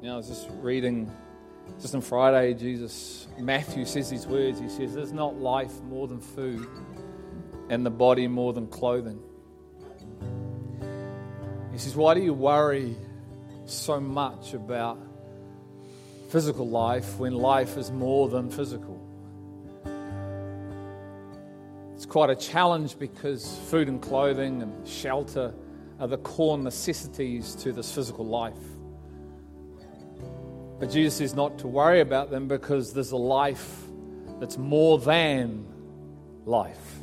[0.00, 1.14] You know, I was just reading,
[1.78, 4.58] just on Friday, Jesus, Matthew says these words.
[4.58, 6.66] He says, There's not life more than food,
[7.68, 9.20] and the body more than clothing.
[11.70, 12.96] He says, Why do you worry
[13.66, 14.98] so much about
[16.30, 18.98] physical life when life is more than physical?
[21.94, 25.52] It's quite a challenge because food and clothing and shelter
[25.98, 28.56] are the core necessities to this physical life.
[30.80, 33.82] But Jesus says not to worry about them because there's a life
[34.40, 35.66] that's more than
[36.46, 36.98] life.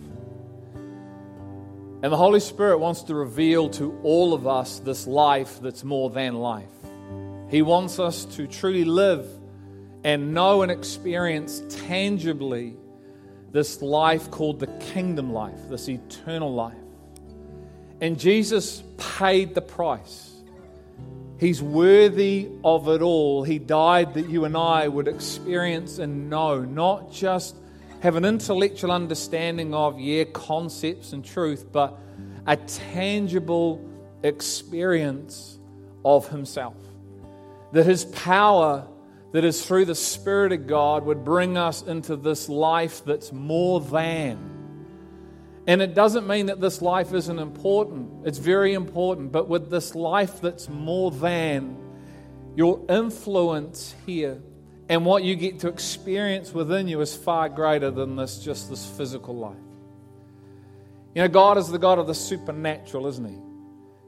[0.73, 6.09] And the Holy Spirit wants to reveal to all of us this life that's more
[6.09, 6.65] than life.
[7.49, 9.27] He wants us to truly live
[10.03, 12.75] and know and experience tangibly
[13.51, 16.75] this life called the kingdom life, this eternal life.
[18.01, 20.26] And Jesus paid the price.
[21.39, 23.43] He's worthy of it all.
[23.43, 27.55] He died that you and I would experience and know, not just
[27.99, 31.97] have an intellectual understanding of, yeah, concepts and truth, but
[32.47, 33.87] a tangible
[34.23, 35.59] experience
[36.03, 36.75] of Himself.
[37.71, 38.87] That His power,
[39.31, 43.79] that is through the Spirit of God, would bring us into this life that's more
[43.79, 44.56] than
[45.67, 49.33] and it doesn't mean that this life isn't important, it's very important.
[49.33, 51.77] But with this life that's more than,
[52.55, 54.41] your influence here
[54.89, 58.83] and what you get to experience within you is far greater than this just this
[58.85, 59.57] physical life.
[61.13, 63.37] You know, God is the God of the supernatural, isn't He?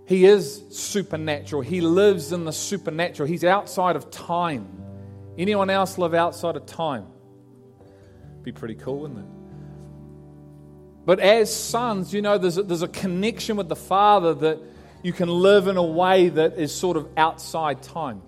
[0.06, 1.62] He is supernatural.
[1.62, 3.28] He lives in the supernatural.
[3.28, 4.68] He's outside of time.
[5.38, 7.06] Anyone else live outside of time?
[8.44, 9.39] Be pretty cool, wouldn't it?
[11.10, 14.60] But as sons, you know, there's a, there's a connection with the Father that
[15.02, 18.22] you can live in a way that is sort of outside time.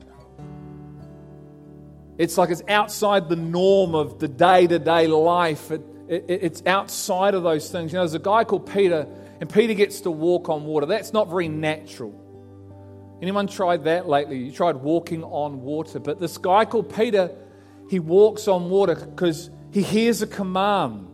[2.18, 5.70] It's like it's outside the norm of the day to day life.
[5.70, 7.94] It, it, it's outside of those things.
[7.94, 9.06] You know, there's a guy called Peter,
[9.40, 10.88] and Peter gets to walk on water.
[10.88, 12.20] That's not very natural.
[13.22, 14.40] Anyone tried that lately?
[14.40, 16.00] You tried walking on water.
[16.00, 17.30] But this guy called Peter,
[17.92, 21.11] he walks on water because he hears a command.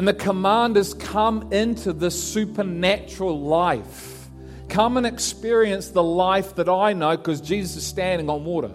[0.00, 4.30] And the command is come into this supernatural life.
[4.70, 8.70] Come and experience the life that I know because Jesus is standing on water.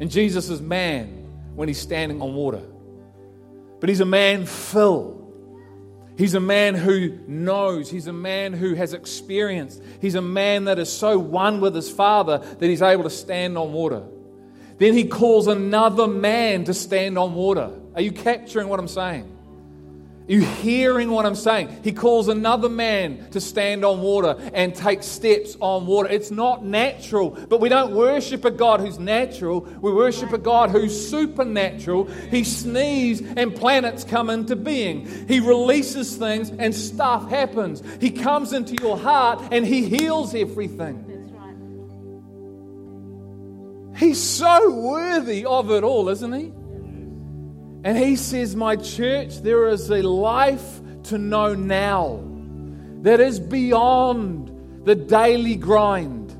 [0.00, 2.62] And Jesus is man when he's standing on water.
[3.78, 5.32] But he's a man filled.
[6.18, 7.88] He's a man who knows.
[7.88, 9.80] He's a man who has experienced.
[10.00, 13.56] He's a man that is so one with his Father that he's able to stand
[13.56, 14.02] on water.
[14.78, 17.70] Then he calls another man to stand on water.
[17.94, 19.35] Are you capturing what I'm saying?
[20.28, 21.82] You hearing what I'm saying?
[21.84, 26.08] He calls another man to stand on water and take steps on water.
[26.08, 29.60] It's not natural, but we don't worship a God who's natural.
[29.60, 32.06] We worship a God who's supernatural.
[32.30, 35.06] He sneezes and planets come into being.
[35.28, 37.82] He releases things and stuff happens.
[38.00, 41.04] He comes into your heart and he heals everything.
[43.96, 46.52] He's so worthy of it all, isn't he?
[47.86, 52.20] And he says, My church, there is a life to know now
[53.02, 54.50] that is beyond
[54.84, 56.34] the daily grind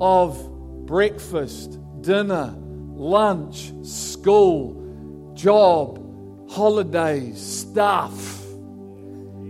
[0.00, 8.37] of breakfast, dinner, lunch, school, job, holidays, stuff.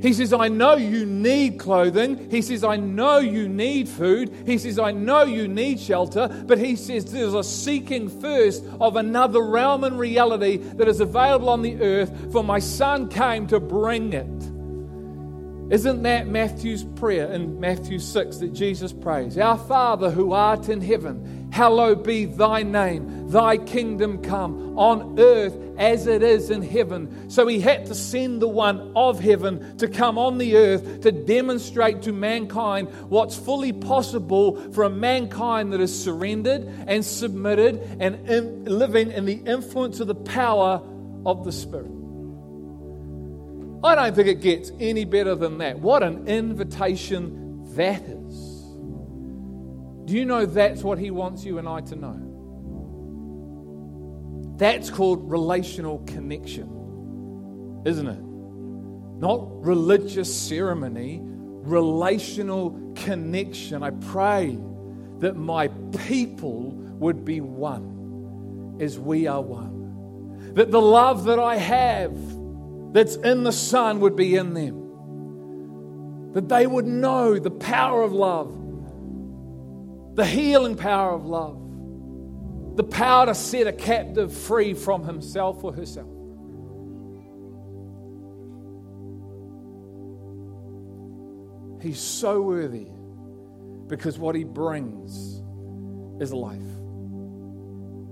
[0.01, 2.31] He says, I know you need clothing.
[2.31, 4.33] He says, I know you need food.
[4.47, 6.29] He says, I know you need shelter.
[6.47, 11.49] But he says, there's a seeking first of another realm and reality that is available
[11.49, 14.38] on the earth, for my son came to bring it.
[15.71, 19.37] Isn't that Matthew's prayer in Matthew 6 that Jesus prays?
[19.37, 25.55] Our Father who art in heaven, hallowed be thy name, thy kingdom come on earth
[25.77, 27.29] as it is in heaven.
[27.29, 31.13] So he had to send the one of heaven to come on the earth to
[31.13, 38.27] demonstrate to mankind what's fully possible for a mankind that is surrendered and submitted and
[38.27, 40.81] in, living in the influence of the power
[41.27, 41.98] of the Spirit.
[43.83, 45.79] I don't think it gets any better than that.
[45.79, 48.59] What an invitation that is.
[50.05, 52.25] Do you know that's what He wants you and I to know?
[54.57, 58.23] That's called relational connection, isn't it?
[59.21, 63.83] Not religious ceremony, relational connection.
[63.85, 64.59] I pray
[65.19, 65.69] that my
[66.07, 70.55] people would be one as we are one.
[70.55, 72.17] That the love that I have
[72.93, 76.33] that's in the Son would be in them.
[76.33, 78.55] That they would know the power of love,
[80.15, 85.73] the healing power of love, the power to set a captive free from himself or
[85.73, 86.09] herself.
[91.83, 92.89] He's so worthy
[93.87, 95.43] because what he brings
[96.21, 96.61] is life.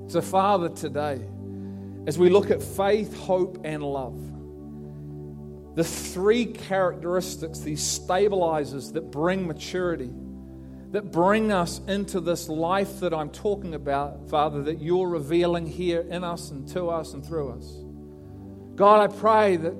[0.08, 1.20] So, Father, today,
[2.06, 4.18] as we look at faith, hope, and love,
[5.76, 10.10] the three characteristics, these stabilizers that bring maturity,
[10.92, 16.00] that bring us into this life that I'm talking about, Father, that you're revealing here
[16.00, 17.70] in us and to us and through us.
[18.74, 19.74] God, I pray that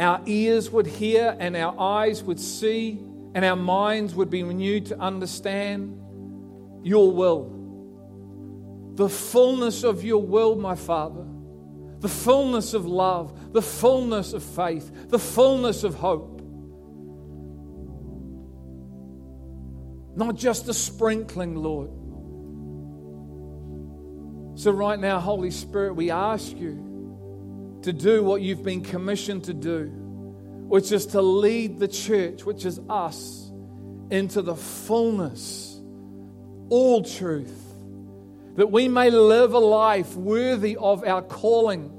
[0.00, 2.98] our ears would hear and our eyes would see
[3.34, 5.94] and our minds would be renewed to understand
[6.82, 8.94] your will.
[8.94, 11.26] The fullness of your will, my Father.
[12.00, 16.40] The fullness of love, the fullness of faith, the fullness of hope.
[20.16, 21.90] Not just a sprinkling, Lord.
[24.58, 29.54] So, right now, Holy Spirit, we ask you to do what you've been commissioned to
[29.54, 33.52] do, which is to lead the church, which is us,
[34.10, 35.80] into the fullness,
[36.70, 37.67] all truth,
[38.58, 41.92] that we may live a life worthy of our calling,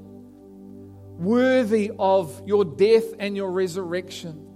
[1.16, 4.46] worthy of your death and your resurrection.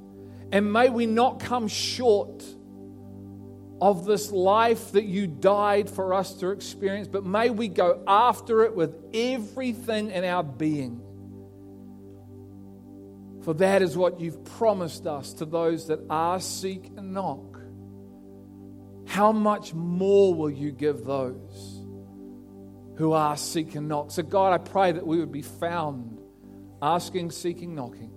[0.53, 2.45] And may we not come short
[3.81, 8.65] of this life that you died for us to experience, but may we go after
[8.65, 11.01] it with everything in our being.
[13.45, 17.61] For that is what you've promised us to those that are seek and knock.
[19.07, 21.74] How much more will you give those
[22.97, 24.11] who are seek and knock?
[24.11, 26.19] So, God, I pray that we would be found
[26.81, 28.13] asking, seeking, knocking,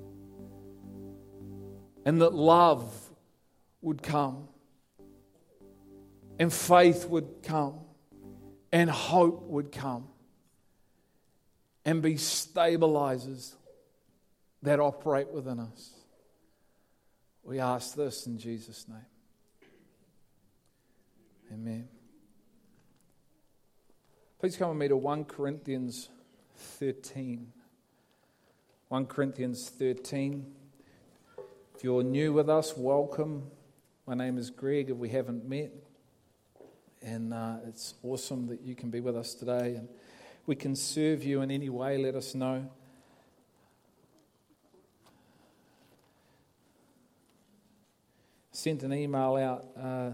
[2.06, 2.94] and that love
[3.82, 4.48] would come
[6.40, 7.80] and faith would come,
[8.72, 10.08] and hope would come,
[11.86, 13.56] and be stabilizers
[14.62, 15.92] that operate within us.
[17.44, 19.06] We ask this in Jesus' name.
[21.52, 21.88] Amen.
[24.40, 26.10] Please come with me to 1 Corinthians
[26.58, 27.52] 13.
[28.90, 30.46] 1 Corinthians 13.
[31.76, 33.50] If you're new with us, welcome.
[34.06, 34.92] My name is Greg.
[34.92, 35.72] If we haven't met,
[37.02, 39.74] and uh, it's awesome that you can be with us today.
[39.74, 39.90] And
[40.46, 42.70] we can serve you in any way, let us know.
[48.52, 49.66] Sent an email out.
[49.76, 50.12] Uh,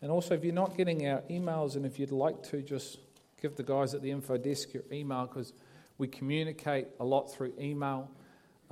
[0.00, 2.98] and also, if you're not getting our emails, and if you'd like to, just
[3.46, 5.52] give the guys at the info desk your email because
[5.98, 8.10] we communicate a lot through email.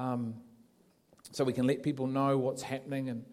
[0.00, 0.35] Um,
[1.31, 3.09] so we can let people know what's happening.
[3.09, 3.25] And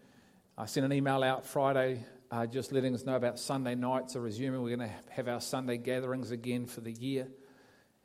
[0.56, 4.20] I sent an email out Friday uh, just letting us know about Sunday nights are
[4.20, 4.62] resuming.
[4.62, 7.26] We're going to have our Sunday gatherings again for the year.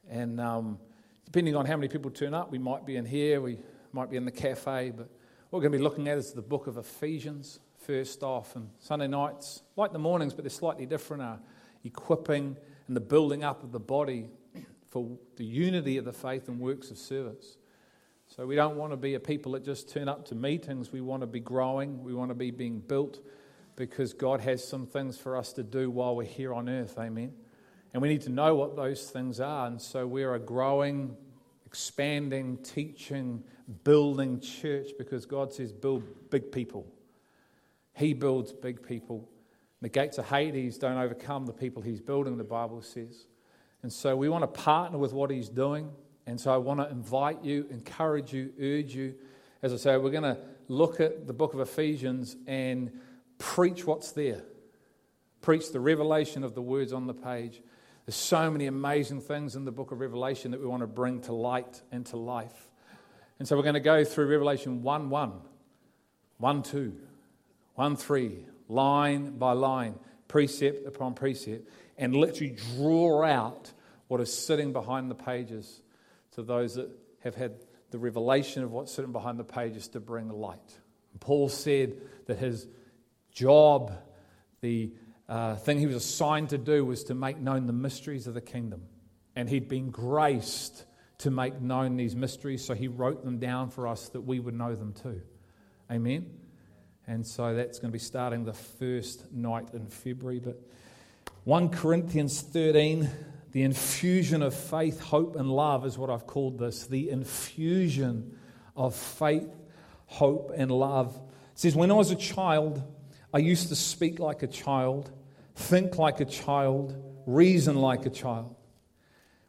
[0.09, 0.79] And um,
[1.25, 3.59] depending on how many people turn up, we might be in here, we
[3.91, 4.91] might be in the cafe.
[4.97, 5.11] But
[5.51, 8.55] what we're going to be looking at is the book of Ephesians, first off.
[8.55, 11.39] And Sunday nights, like the mornings, but they're slightly different, are
[11.83, 12.57] equipping
[12.87, 14.29] and the building up of the body
[14.89, 17.57] for the unity of the faith and works of service.
[18.35, 20.91] So we don't want to be a people that just turn up to meetings.
[20.91, 22.03] We want to be growing.
[22.03, 23.19] We want to be being built
[23.75, 26.97] because God has some things for us to do while we're here on earth.
[26.97, 27.33] Amen.
[27.93, 29.67] And we need to know what those things are.
[29.67, 31.15] And so we're a growing,
[31.65, 33.43] expanding, teaching,
[33.83, 36.85] building church because God says, build big people.
[37.93, 39.27] He builds big people.
[39.81, 43.27] The gates of Hades don't overcome the people he's building, the Bible says.
[43.83, 45.91] And so we want to partner with what he's doing.
[46.25, 49.15] And so I want to invite you, encourage you, urge you.
[49.61, 52.91] As I say, we're going to look at the book of Ephesians and
[53.37, 54.43] preach what's there.
[55.41, 57.61] Preach the revelation of the words on the page.
[58.05, 61.21] There's so many amazing things in the book of Revelation that we want to bring
[61.21, 62.71] to light and to life.
[63.39, 65.31] And so we're going to go through Revelation 1 1,
[66.37, 66.95] 1 2,
[67.75, 69.95] 1 3, line by line,
[70.27, 73.71] precept upon precept, and literally draw out
[74.07, 75.81] what is sitting behind the pages
[76.31, 76.89] to those that
[77.23, 77.53] have had
[77.91, 80.79] the revelation of what's sitting behind the pages to bring light.
[81.19, 81.97] Paul said
[82.27, 82.67] that his
[83.31, 83.91] job,
[84.61, 84.91] the
[85.27, 88.41] uh, thing he was assigned to do was to make known the mysteries of the
[88.41, 88.83] kingdom.
[89.35, 90.85] And he'd been graced
[91.19, 94.53] to make known these mysteries, so he wrote them down for us that we would
[94.53, 95.21] know them too.
[95.91, 96.36] Amen?
[97.07, 100.39] And so that's going to be starting the first night in February.
[100.39, 100.59] But
[101.45, 103.09] 1 Corinthians 13,
[103.53, 106.85] the infusion of faith, hope, and love is what I've called this.
[106.85, 108.37] The infusion
[108.75, 109.49] of faith,
[110.07, 111.15] hope, and love.
[111.53, 112.83] It says, When I was a child,
[113.33, 115.09] I used to speak like a child,
[115.55, 118.53] think like a child, reason like a child.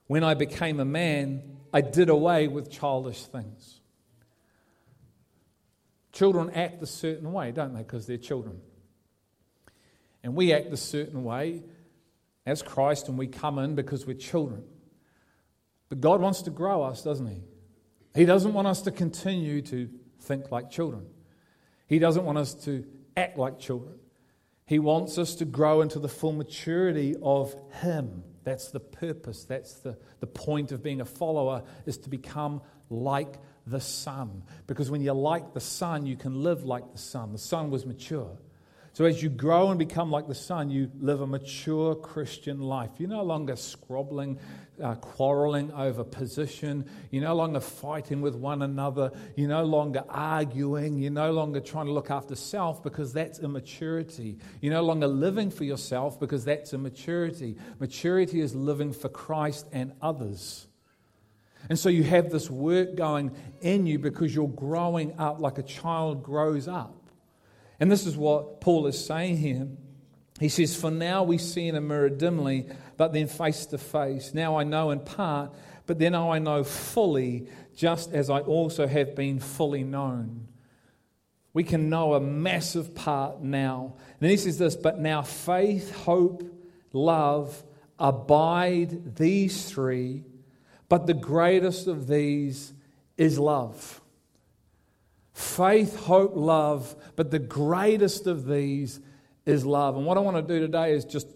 [0.06, 3.80] When I became a man, I did away with childish things.
[6.18, 7.84] Children act a certain way, don't they?
[7.84, 8.60] Because they're children.
[10.24, 11.62] And we act a certain way
[12.44, 14.64] as Christ, and we come in because we're children.
[15.88, 17.44] But God wants to grow us, doesn't He?
[18.16, 19.88] He doesn't want us to continue to
[20.22, 21.06] think like children.
[21.86, 22.84] He doesn't want us to
[23.16, 23.94] act like children.
[24.66, 28.24] He wants us to grow into the full maturity of Him.
[28.42, 29.44] That's the purpose.
[29.44, 32.60] That's the, the point of being a follower, is to become
[32.90, 33.36] like
[33.70, 34.42] the Son.
[34.66, 37.32] Because when you're like the Son, you can live like the Son.
[37.32, 38.38] The Son was mature.
[38.98, 42.90] So as you grow and become like the Son, you live a mature Christian life.
[42.98, 44.40] You're no longer squabbling,
[44.82, 46.84] uh, quarreling over position.
[47.10, 49.12] You're no longer fighting with one another.
[49.36, 50.98] You're no longer arguing.
[50.98, 54.38] You're no longer trying to look after self because that's immaturity.
[54.60, 57.56] You're no longer living for yourself because that's immaturity.
[57.78, 60.67] Maturity is living for Christ and others.
[61.68, 65.62] And so you have this work going in you because you're growing up like a
[65.62, 66.94] child grows up.
[67.80, 69.68] And this is what Paul is saying here.
[70.40, 74.32] He says, For now we see in a mirror dimly, but then face to face.
[74.32, 75.54] Now I know in part,
[75.86, 80.48] but then I know fully, just as I also have been fully known.
[81.52, 83.94] We can know a massive part now.
[83.96, 86.42] And then he says this, but now faith, hope,
[86.92, 87.64] love
[87.98, 90.22] abide these three,
[90.88, 92.72] but the greatest of these
[93.16, 94.00] is love.
[95.32, 99.00] Faith, hope, love, but the greatest of these
[99.46, 99.96] is love.
[99.96, 101.28] And what I want to do today is just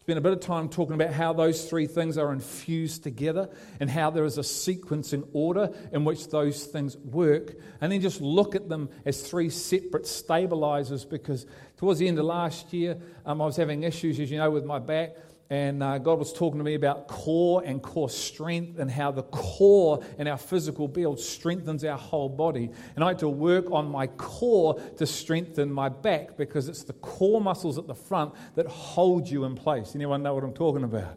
[0.00, 3.48] spend a bit of time talking about how those three things are infused together
[3.80, 7.54] and how there is a sequencing order in which those things work.
[7.80, 11.44] And then just look at them as three separate stabilizers because
[11.76, 14.64] towards the end of last year, um, I was having issues, as you know, with
[14.64, 15.16] my back
[15.48, 19.22] and uh, God was talking to me about core and core strength and how the
[19.22, 22.70] core in our physical build strengthens our whole body.
[22.96, 26.94] And I had to work on my core to strengthen my back because it's the
[26.94, 29.94] core muscles at the front that hold you in place.
[29.94, 31.16] Anyone know what I'm talking about?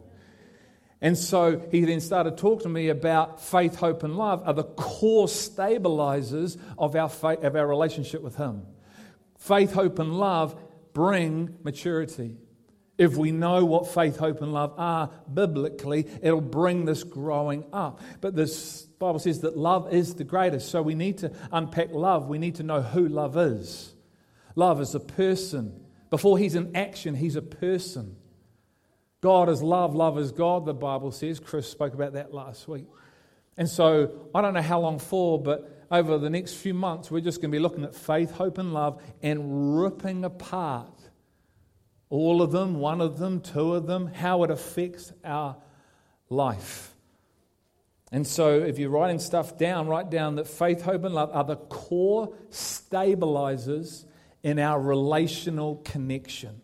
[1.00, 4.64] And so he then started talking to me about faith, hope, and love are the
[4.64, 8.66] core stabilizers of our, faith, of our relationship with Him.
[9.38, 10.54] Faith, hope, and love
[10.92, 12.36] bring maturity.
[13.00, 18.02] If we know what faith, hope, and love are biblically, it'll bring this growing up.
[18.20, 20.68] But this Bible says that love is the greatest.
[20.68, 22.28] So we need to unpack love.
[22.28, 23.94] We need to know who love is.
[24.54, 25.82] Love is a person.
[26.10, 28.16] Before he's an action, he's a person.
[29.22, 31.40] God is love, love is God, the Bible says.
[31.40, 32.84] Chris spoke about that last week.
[33.56, 37.20] And so I don't know how long for, but over the next few months, we're
[37.20, 40.99] just going to be looking at faith, hope, and love and ripping apart
[42.10, 45.56] all of them, one of them, two of them, how it affects our
[46.28, 46.94] life.
[48.12, 51.44] And so, if you're writing stuff down, write down that faith, hope, and love are
[51.44, 54.04] the core stabilizers
[54.42, 56.60] in our relational connection.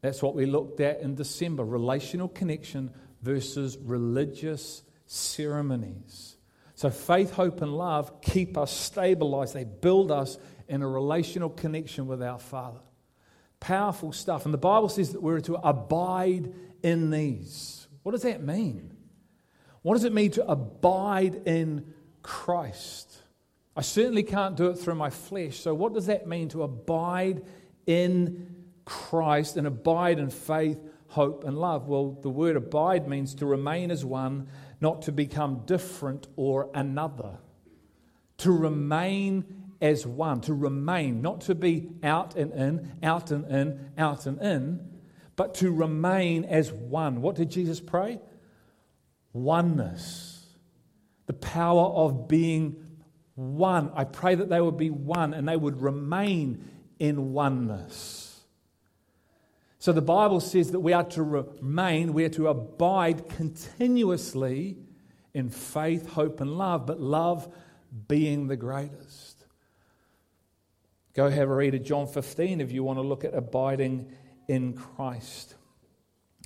[0.00, 6.36] That's what we looked at in December relational connection versus religious ceremonies.
[6.74, 12.06] So, faith, hope, and love keep us stabilized, they build us in a relational connection
[12.06, 12.80] with our Father.
[13.62, 14.44] Powerful stuff.
[14.44, 16.52] And the Bible says that we're to abide
[16.82, 17.86] in these.
[18.02, 18.96] What does that mean?
[19.82, 23.16] What does it mean to abide in Christ?
[23.76, 25.60] I certainly can't do it through my flesh.
[25.60, 27.44] So, what does that mean to abide
[27.86, 31.86] in Christ and abide in faith, hope, and love?
[31.86, 34.48] Well, the word abide means to remain as one,
[34.80, 37.38] not to become different or another.
[38.38, 43.90] To remain as one, to remain, not to be out and in, out and in,
[43.98, 44.80] out and in,
[45.36, 47.20] but to remain as one.
[47.20, 48.20] What did Jesus pray?
[49.32, 50.46] Oneness.
[51.26, 52.76] The power of being
[53.34, 53.90] one.
[53.94, 58.40] I pray that they would be one and they would remain in oneness.
[59.78, 64.76] So the Bible says that we are to remain, we are to abide continuously
[65.34, 67.52] in faith, hope, and love, but love
[68.06, 69.21] being the greatest.
[71.14, 74.10] Go have a read of John 15 if you want to look at abiding
[74.48, 75.54] in Christ.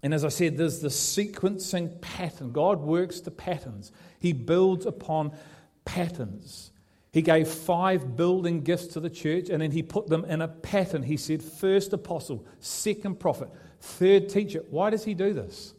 [0.03, 2.53] And as I said, there's the sequencing pattern.
[2.53, 5.33] God works to patterns, He builds upon
[5.85, 6.73] patterns.
[7.13, 10.49] He gave five building gifts to the church and then he put them in a
[10.49, 11.03] pattern.
[11.03, 13.49] He said, first apostle, second prophet,
[13.81, 14.63] third teacher.
[14.69, 15.73] Why does he do this?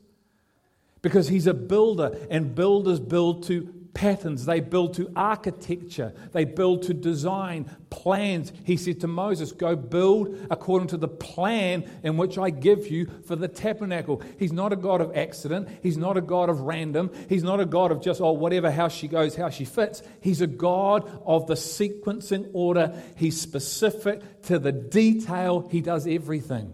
[1.04, 6.84] Because he's a builder and builders build to patterns, they build to architecture, they build
[6.84, 8.54] to design, plans.
[8.64, 13.08] He said to Moses, Go build according to the plan in which I give you
[13.26, 14.22] for the tabernacle.
[14.38, 17.66] He's not a God of accident, He's not a God of random, He's not a
[17.66, 20.04] God of just, oh, whatever, how she goes, how she fits.
[20.22, 23.02] He's a God of the sequencing order.
[23.16, 26.72] He's specific to the detail, He does everything.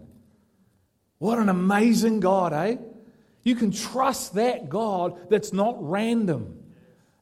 [1.16, 2.76] What an amazing God, eh?
[3.44, 6.63] You can trust that God that's not random.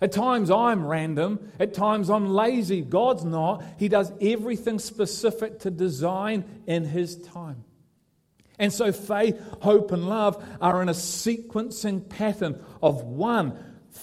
[0.02, 1.52] At times I'm random.
[1.61, 2.82] At times I'm lazy.
[2.82, 3.62] God's not.
[3.78, 7.64] He does everything specific to design in His time.
[8.59, 13.56] And so faith, hope, and love are in a sequencing pattern of one,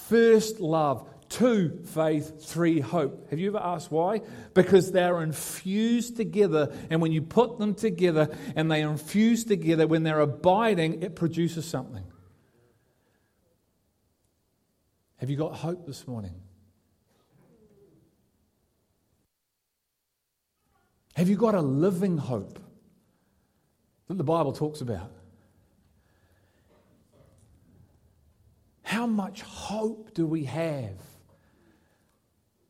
[0.07, 3.29] first love, two, faith, three, hope.
[3.29, 4.21] Have you ever asked why?
[4.53, 6.73] Because they're infused together.
[6.89, 11.17] And when you put them together and they are infused together, when they're abiding, it
[11.17, 12.05] produces something.
[15.19, 16.33] Have you got hope this morning?
[21.15, 22.57] Have you got a living hope
[24.07, 25.11] that the Bible talks about?
[28.83, 30.95] How much hope do we have?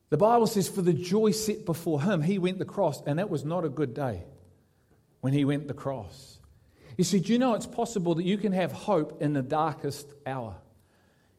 [0.10, 3.30] The Bible says, for the joy set before him, he went the cross, and that
[3.30, 4.24] was not a good day
[5.22, 6.40] when he went the cross.
[6.98, 10.12] You see, do you know it's possible that you can have hope in the darkest
[10.26, 10.56] hour?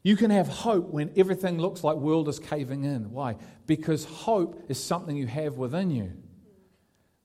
[0.02, 3.10] You can have hope when everything looks like world is caving in.
[3.12, 3.36] Why?
[3.66, 6.12] Because hope is something you have within you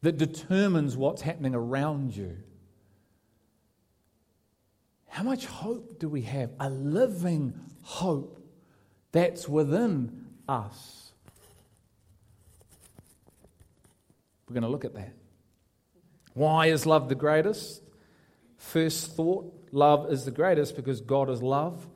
[0.01, 2.37] that determines what's happening around you.
[5.07, 6.51] How much hope do we have?
[6.59, 8.39] A living hope
[9.13, 11.13] that's within us.
[14.47, 15.13] We're going to look at that.
[16.33, 17.81] Why is love the greatest?
[18.57, 21.87] First thought love is the greatest because God is love.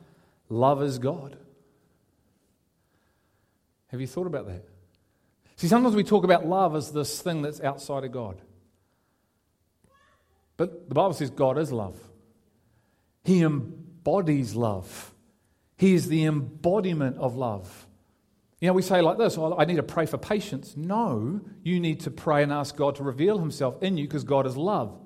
[0.49, 1.37] Love is God.
[3.87, 4.65] Have you thought about that?
[5.55, 8.41] See, sometimes we talk about love as this thing that's outside of God.
[10.57, 11.99] But the Bible says God is love.
[13.23, 15.13] He embodies love.
[15.77, 17.87] He is the embodiment of love.
[18.59, 20.75] You know, we say like this, oh, I need to pray for patience.
[20.75, 24.45] No, you need to pray and ask God to reveal himself in you because God
[24.45, 24.99] is love.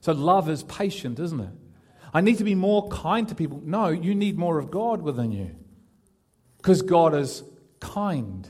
[0.00, 1.50] So love is patient, isn't it?
[2.12, 3.60] I need to be more kind to people.
[3.64, 5.54] No, you need more of God within you.
[6.56, 7.42] Because God is
[7.78, 8.48] kind,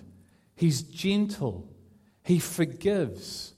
[0.57, 1.69] He's gentle,
[2.25, 3.55] He forgives.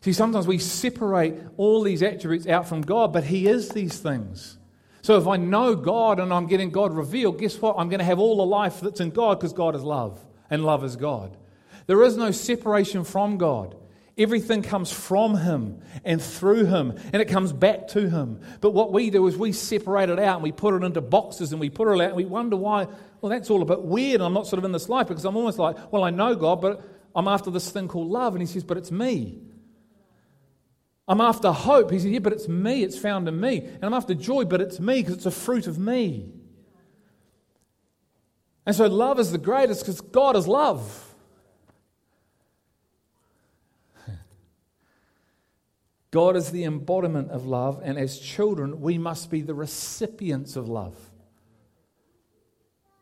[0.00, 4.58] See, sometimes we separate all these attributes out from God, but He is these things.
[5.02, 7.76] So if I know God and I'm getting God revealed, guess what?
[7.78, 10.64] I'm going to have all the life that's in God because God is love and
[10.64, 11.36] love is God.
[11.86, 13.76] There is no separation from God.
[14.18, 18.40] Everything comes from Him and through Him, and it comes back to Him.
[18.60, 21.52] But what we do is we separate it out and we put it into boxes
[21.52, 22.86] and we put it out and we wonder why,
[23.20, 24.20] well, that's all a bit weird.
[24.20, 26.60] I'm not sort of in this life because I'm almost like, well, I know God,
[26.60, 28.34] but I'm after this thing called love.
[28.34, 29.40] And He says, but it's me.
[31.08, 31.90] I'm after hope.
[31.90, 32.82] He says, yeah, but it's me.
[32.82, 33.58] It's found in me.
[33.58, 36.32] And I'm after joy, but it's me because it's a fruit of me.
[38.64, 41.11] And so love is the greatest because God is love.
[46.12, 50.68] God is the embodiment of love, and as children, we must be the recipients of
[50.68, 50.94] love.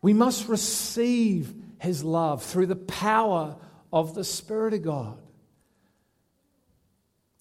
[0.01, 3.57] We must receive His love through the power
[3.93, 5.19] of the Spirit of God.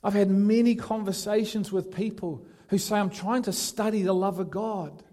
[0.03, 4.49] I've had many conversations with people who say, I'm trying to study the love of
[4.49, 5.03] God.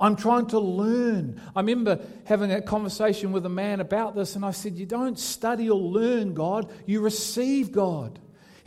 [0.00, 1.38] I'm trying to learn.
[1.54, 5.18] I remember having a conversation with a man about this, and I said, You don't
[5.18, 8.18] study or learn God, you receive God.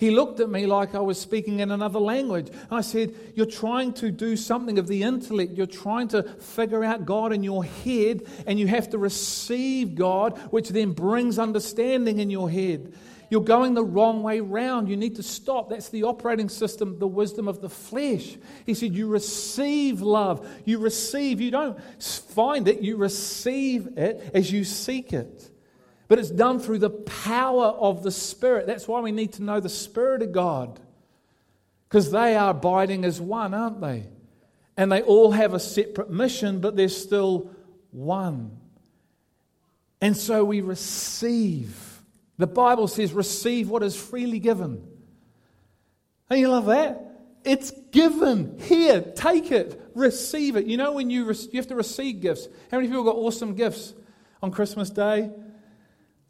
[0.01, 2.49] He looked at me like I was speaking in another language.
[2.71, 5.53] I said, You're trying to do something of the intellect.
[5.53, 10.39] You're trying to figure out God in your head, and you have to receive God,
[10.49, 12.93] which then brings understanding in your head.
[13.29, 14.89] You're going the wrong way round.
[14.89, 15.69] You need to stop.
[15.69, 18.39] That's the operating system, the wisdom of the flesh.
[18.65, 20.49] He said, You receive love.
[20.65, 21.39] You receive.
[21.39, 25.50] You don't find it, you receive it as you seek it.
[26.11, 28.67] But it's done through the power of the Spirit.
[28.67, 30.77] That's why we need to know the Spirit of God.
[31.87, 34.07] Because they are abiding as one, aren't they?
[34.75, 37.49] And they all have a separate mission, but they're still
[37.91, 38.59] one.
[40.01, 42.01] And so we receive.
[42.37, 44.85] The Bible says, receive what is freely given.
[46.29, 47.21] And you love that?
[47.45, 48.59] It's given.
[48.59, 50.65] Here, take it, receive it.
[50.65, 52.49] You know, when you, you have to receive gifts.
[52.69, 53.93] How many people got awesome gifts
[54.43, 55.31] on Christmas Day?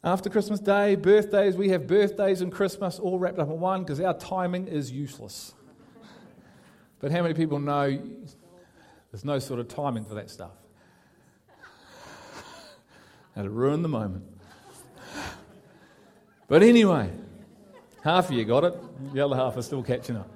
[0.04, 4.00] After Christmas Day, birthdays, we have birthdays and Christmas all wrapped up in one because
[4.00, 5.54] our timing is useless.
[6.98, 8.00] But how many people know
[9.12, 10.52] there's no sort of timing for that stuff?
[13.36, 14.24] To ruin the moment.
[16.48, 17.10] But anyway,
[18.04, 20.28] half of you got it, the other half are still catching up.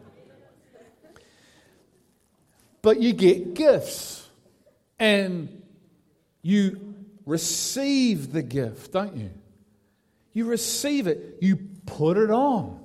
[2.83, 4.29] But you get gifts
[4.99, 5.63] and
[6.41, 6.95] you
[7.27, 9.31] receive the gift, don't you?
[10.37, 12.79] You receive it, you put it on,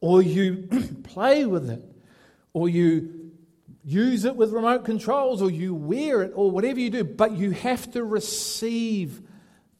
[0.00, 0.70] or you
[1.02, 1.84] play with it,
[2.54, 3.30] or you
[3.84, 7.50] use it with remote controls, or you wear it, or whatever you do, but you
[7.50, 9.20] have to receive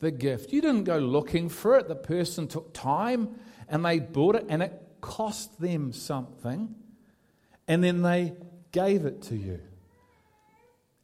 [0.00, 0.52] the gift.
[0.52, 3.36] You didn't go looking for it, the person took time
[3.70, 6.74] and they bought it, and it cost them something,
[7.66, 8.34] and then they
[8.70, 9.60] gave it to you.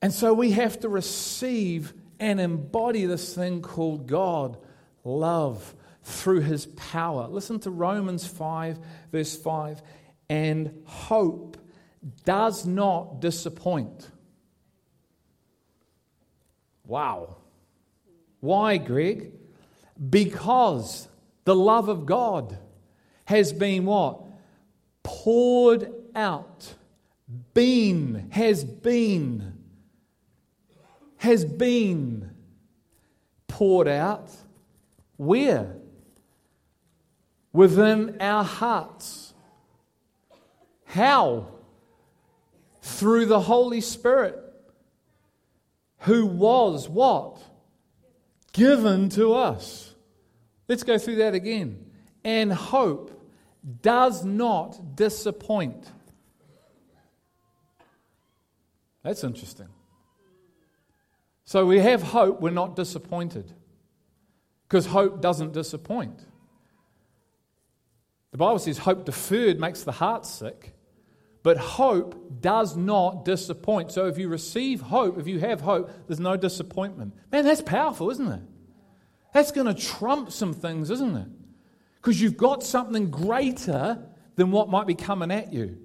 [0.02, 4.58] And so we have to receive and embody this thing called God,
[5.02, 7.26] love, through his power.
[7.26, 8.78] Listen to Romans 5,
[9.10, 9.82] verse 5.
[10.28, 11.56] And hope
[12.24, 14.10] does not disappoint.
[16.86, 17.36] Wow.
[18.40, 19.32] Why, Greg?
[20.10, 21.08] Because
[21.44, 22.58] the love of God
[23.24, 24.20] has been what?
[25.02, 26.74] Poured out.
[27.54, 29.58] Been, has been,
[31.16, 32.30] has been
[33.48, 34.30] poured out.
[35.16, 35.76] Where?
[37.54, 39.32] Within our hearts.
[40.84, 41.46] How?
[42.82, 44.38] Through the Holy Spirit,
[46.00, 47.40] who was what?
[48.52, 49.94] Given to us.
[50.68, 51.90] Let's go through that again.
[52.24, 53.10] And hope
[53.82, 55.90] does not disappoint.
[59.02, 59.68] That's interesting.
[61.44, 63.52] So we have hope, we're not disappointed.
[64.66, 66.26] Because hope doesn't disappoint.
[68.34, 70.74] The Bible says hope deferred makes the heart sick,
[71.44, 73.92] but hope does not disappoint.
[73.92, 77.14] So if you receive hope, if you have hope, there's no disappointment.
[77.30, 78.40] Man, that's powerful, isn't it?
[79.32, 81.28] That's going to trump some things, isn't it?
[81.94, 85.78] Because you've got something greater than what might be coming at you.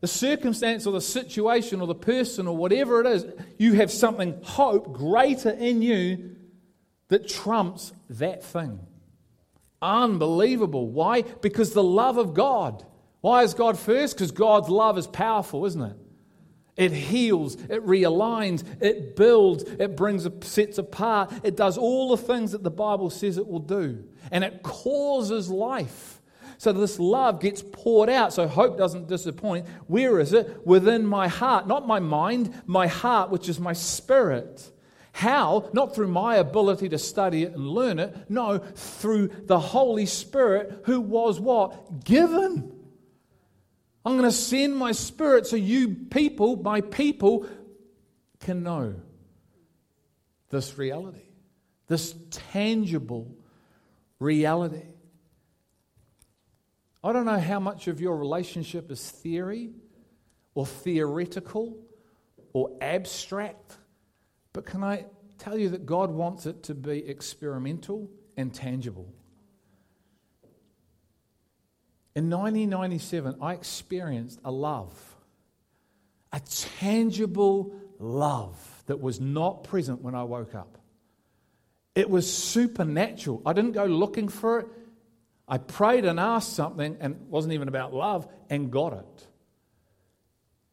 [0.00, 3.26] The circumstance or the situation or the person or whatever it is,
[3.58, 6.34] you have something, hope greater in you
[7.10, 8.80] that trumps that thing.
[9.82, 10.88] Unbelievable.
[10.88, 11.22] Why?
[11.22, 12.86] Because the love of God.
[13.20, 14.16] Why is God first?
[14.16, 15.96] Because God's love is powerful, isn't it?
[16.74, 22.52] It heals, it realigns, it builds, it brings sets apart, it does all the things
[22.52, 24.04] that the Bible says it will do.
[24.30, 26.22] And it causes life.
[26.56, 29.66] So this love gets poured out, so hope doesn't disappoint.
[29.86, 30.64] Where is it?
[30.64, 34.70] Within my heart, not my mind, my heart, which is my spirit.
[35.12, 35.70] How?
[35.72, 38.30] Not through my ability to study it and learn it.
[38.30, 42.04] No, through the Holy Spirit who was what?
[42.04, 42.72] Given.
[44.04, 47.46] I'm going to send my spirit so you people, my people,
[48.40, 48.96] can know
[50.50, 51.22] this reality,
[51.86, 53.36] this tangible
[54.18, 54.82] reality.
[57.04, 59.70] I don't know how much of your relationship is theory
[60.54, 61.78] or theoretical
[62.52, 63.76] or abstract,
[64.52, 65.06] but can I
[65.38, 69.12] tell you that God wants it to be experimental and tangible?
[72.14, 74.92] In 1997, I experienced a love,
[76.32, 76.40] a
[76.78, 80.78] tangible love that was not present when I woke up.
[81.94, 83.42] It was supernatural.
[83.46, 84.66] I didn't go looking for it.
[85.48, 89.26] I prayed and asked something, and it wasn't even about love, and got it.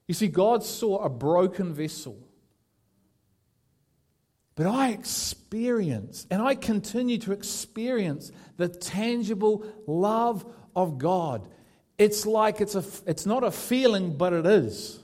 [0.08, 2.18] You see, God saw a broken vessel.
[4.60, 10.46] But I experience, and I continue to experience the tangible love
[10.76, 11.48] of God.
[11.98, 15.00] It's like it's, a, it's not a feeling, but it is.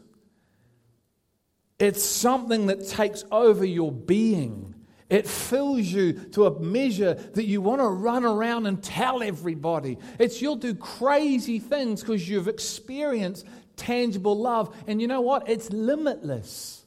[1.80, 4.76] It's something that takes over your being.
[5.10, 10.00] It fills you to a measure that you want to run around and tell everybody.
[10.20, 13.46] It's you'll do crazy things because you've experienced
[13.78, 14.76] tangible love.
[14.86, 15.48] And you know what?
[15.48, 16.85] It's limitless.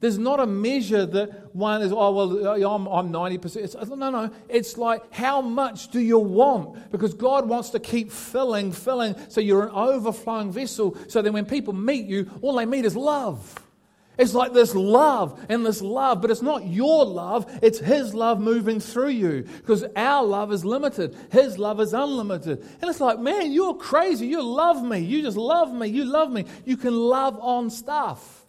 [0.00, 3.56] There's not a measure that one is, oh, well, uh, I'm, I'm 90%.
[3.56, 4.30] It's, no, no.
[4.48, 6.92] It's like, how much do you want?
[6.92, 10.96] Because God wants to keep filling, filling, so you're an overflowing vessel.
[11.08, 13.60] So then when people meet you, all they meet is love.
[14.16, 18.40] It's like this love and this love, but it's not your love, it's His love
[18.40, 19.42] moving through you.
[19.42, 22.60] Because our love is limited, His love is unlimited.
[22.80, 24.26] And it's like, man, you're crazy.
[24.26, 24.98] You love me.
[24.98, 25.88] You just love me.
[25.88, 26.44] You love me.
[26.64, 28.43] You can love on stuff.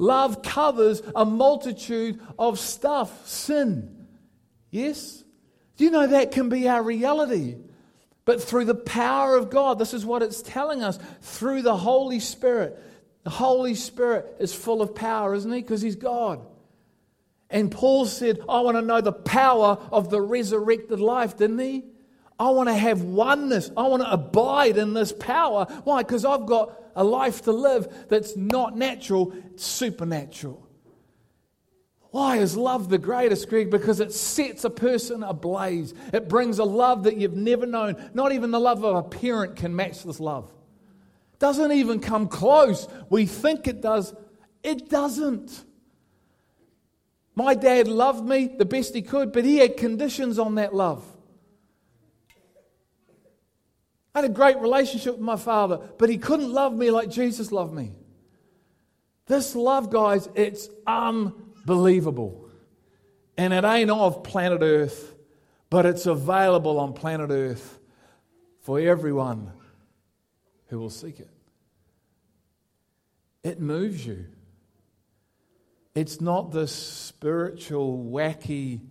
[0.00, 4.06] Love covers a multitude of stuff, sin.
[4.70, 5.22] Yes?
[5.76, 7.56] Do you know that can be our reality?
[8.24, 12.18] But through the power of God, this is what it's telling us through the Holy
[12.18, 12.82] Spirit.
[13.24, 15.60] The Holy Spirit is full of power, isn't he?
[15.60, 16.46] Because he's God.
[17.50, 21.84] And Paul said, I want to know the power of the resurrected life, didn't he?
[22.38, 23.70] I want to have oneness.
[23.76, 25.66] I want to abide in this power.
[25.84, 26.02] Why?
[26.02, 30.66] Because I've got a life to live that's not natural, it's supernatural.
[32.10, 33.70] Why is love the greatest, Greg?
[33.70, 35.94] Because it sets a person ablaze.
[36.12, 38.10] It brings a love that you've never known.
[38.12, 40.52] Not even the love of a parent can match this love.
[41.38, 42.86] Doesn't even come close.
[43.08, 44.12] We think it does,
[44.62, 45.64] it doesn't.
[47.34, 51.02] My dad loved me the best he could, but he had conditions on that love.
[54.20, 57.72] Had a great relationship with my father, but he couldn't love me like Jesus loved
[57.72, 57.92] me.
[59.24, 62.46] This love, guys, it's unbelievable.
[63.38, 65.14] And it ain't of planet Earth,
[65.70, 67.78] but it's available on planet Earth
[68.60, 69.52] for everyone
[70.66, 71.30] who will seek it.
[73.42, 74.26] It moves you.
[75.94, 78.82] It's not this spiritual, wacky,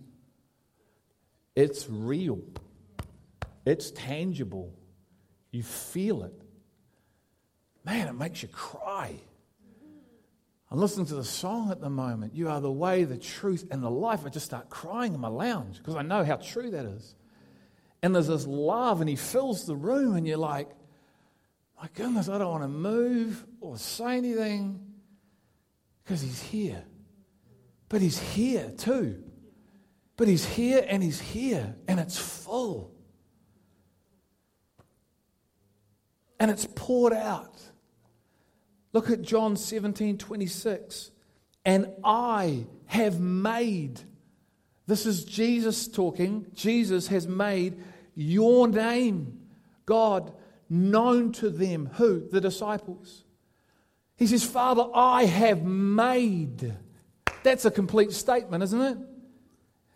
[1.54, 2.40] it's real,
[3.64, 4.74] it's tangible.
[5.50, 6.42] You feel it.
[7.84, 9.14] Man, it makes you cry.
[10.70, 12.34] I'm listening to the song at the moment.
[12.34, 14.20] You are the way, the truth, and the life.
[14.24, 17.16] I just start crying in my lounge because I know how true that is.
[18.02, 20.68] And there's this love, and he fills the room, and you're like,
[21.80, 24.80] my goodness, I don't want to move or say anything
[26.04, 26.84] because he's here.
[27.88, 29.24] But he's here too.
[30.16, 32.89] But he's here and he's here, and it's full.
[36.40, 37.62] And it's poured out.
[38.92, 41.12] Look at John 17 26.
[41.64, 44.00] And I have made,
[44.86, 47.80] this is Jesus talking, Jesus has made
[48.14, 49.38] your name,
[49.86, 50.32] God,
[50.68, 51.90] known to them.
[51.94, 52.26] Who?
[52.28, 53.24] The disciples.
[54.16, 56.74] He says, Father, I have made.
[57.42, 58.98] That's a complete statement, isn't it?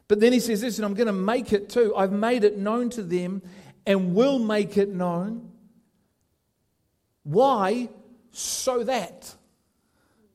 [0.08, 1.94] But then he says this, and I'm going to make it too.
[1.96, 3.42] I've made it known to them
[3.86, 5.50] and will make it known.
[7.24, 7.88] Why?
[8.30, 9.34] So that.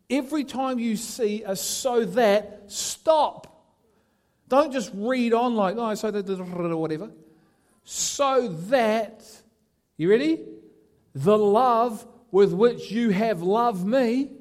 [0.09, 3.45] Every time you see a so that, stop.
[4.47, 7.11] Don't just read on like, oh, so that, or whatever.
[7.83, 9.23] So that
[9.99, 10.39] you ready?
[11.13, 14.31] The love with which you have loved me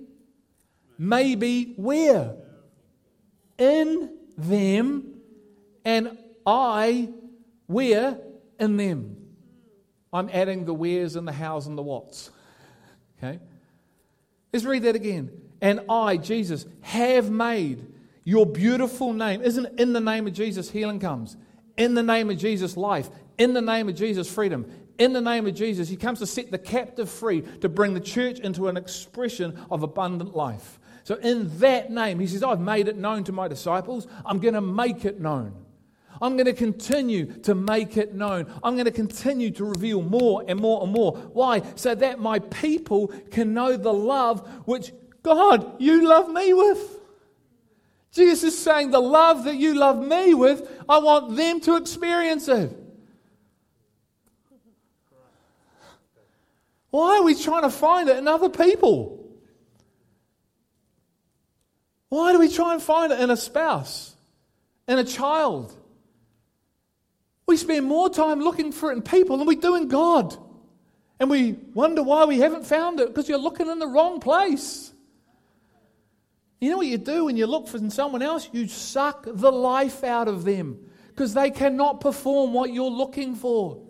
[0.96, 2.36] may be where?
[3.58, 5.14] In them,
[5.84, 7.08] and I
[7.66, 8.20] where?
[8.60, 9.16] In them.
[10.12, 12.30] I'm adding the wheres and the hows and the whats.
[13.18, 13.38] Okay?
[14.52, 15.30] Let's read that again.
[15.60, 17.86] And I, Jesus, have made
[18.24, 19.42] your beautiful name.
[19.42, 21.36] Isn't in the name of Jesus healing comes?
[21.76, 23.08] In the name of Jesus, life.
[23.38, 24.66] In the name of Jesus, freedom
[24.98, 25.88] in the name of Jesus.
[25.88, 29.82] He comes to set the captive free, to bring the church into an expression of
[29.82, 30.78] abundant life.
[31.04, 34.06] So, in that name, he says, I've made it known to my disciples.
[34.26, 35.54] I'm going to make it known.
[36.20, 38.52] I'm going to continue to make it known.
[38.62, 41.12] I'm going to continue to reveal more and more and more.
[41.12, 41.62] Why?
[41.76, 46.98] So that my people can know the love which God, you love me with.
[48.12, 52.48] Jesus is saying, The love that you love me with, I want them to experience
[52.48, 52.76] it.
[56.90, 59.18] Why are we trying to find it in other people?
[62.08, 64.14] Why do we try and find it in a spouse,
[64.86, 65.74] in a child?
[67.48, 70.36] We spend more time looking for it in people than we do in God.
[71.18, 74.92] And we wonder why we haven't found it because you're looking in the wrong place.
[76.60, 78.50] You know what you do when you look for someone else?
[78.52, 83.82] You suck the life out of them because they cannot perform what you're looking for.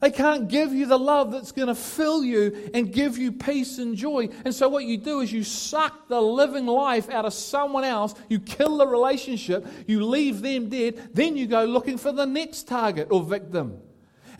[0.00, 3.78] They can't give you the love that's going to fill you and give you peace
[3.78, 4.28] and joy.
[4.44, 8.14] And so, what you do is you suck the living life out of someone else,
[8.28, 12.68] you kill the relationship, you leave them dead, then you go looking for the next
[12.68, 13.80] target or victim.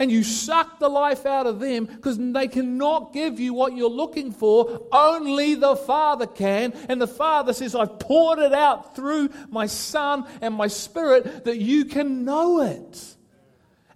[0.01, 3.91] And you suck the life out of them because they cannot give you what you're
[3.91, 4.87] looking for.
[4.93, 6.73] Only the Father can.
[6.89, 11.59] And the Father says, I've poured it out through my Son and my Spirit that
[11.59, 13.17] you can know it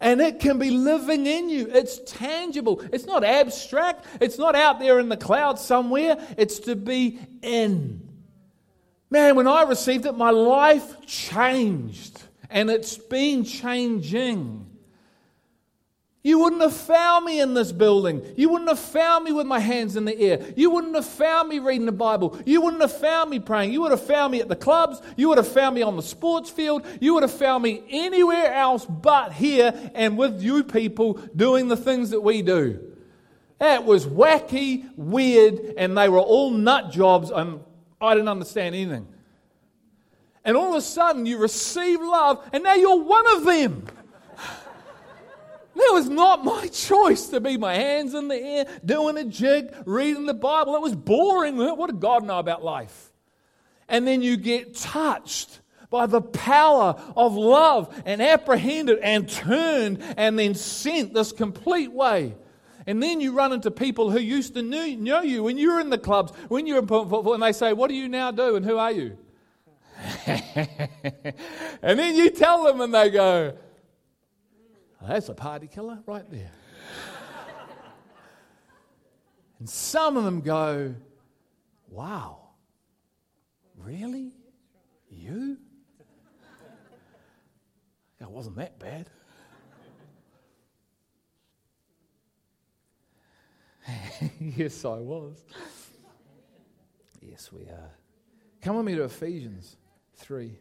[0.02, 1.68] and it can be living in you.
[1.70, 2.82] It's tangible.
[2.92, 4.04] It's not abstract.
[4.20, 6.18] It's not out there in the clouds somewhere.
[6.36, 8.08] It's to be in.
[9.10, 14.66] Man, when I received it, my life changed, and it's been changing.
[16.24, 18.22] You wouldn't have found me in this building.
[18.36, 20.52] You wouldn't have found me with my hands in the air.
[20.56, 22.38] You wouldn't have found me reading the Bible.
[22.46, 23.72] You wouldn't have found me praying.
[23.72, 25.02] You would have found me at the clubs.
[25.16, 26.86] You would have found me on the sports field.
[27.00, 31.76] You would have found me anywhere else but here and with you people doing the
[31.76, 32.92] things that we do.
[33.58, 37.60] That was wacky, weird, and they were all nut jobs, and
[38.00, 39.08] I didn't understand anything.
[40.44, 43.86] And all of a sudden, you receive love, and now you're one of them.
[45.74, 49.74] That was not my choice to be my hands in the air, doing a jig,
[49.84, 50.76] reading the Bible.
[50.76, 51.56] It was boring.
[51.56, 53.12] What did God know about life?
[53.88, 60.38] And then you get touched by the power of love and apprehended and turned and
[60.38, 62.34] then sent this complete way.
[62.86, 65.90] And then you run into people who used to know you when you were in
[65.90, 68.56] the clubs, when you were, in football, and they say, What do you now do
[68.56, 69.16] and who are you?
[70.26, 73.56] and then you tell them and they go,
[75.06, 76.52] That's a party killer right there.
[79.58, 80.94] and some of them go,
[81.88, 82.38] Wow,
[83.76, 84.32] really?
[85.10, 85.58] You?
[88.20, 89.10] It wasn't that bad.
[94.40, 95.44] yes, I was.
[97.20, 97.90] Yes, we are.
[98.60, 99.76] Come with me to Ephesians
[100.16, 100.56] 3.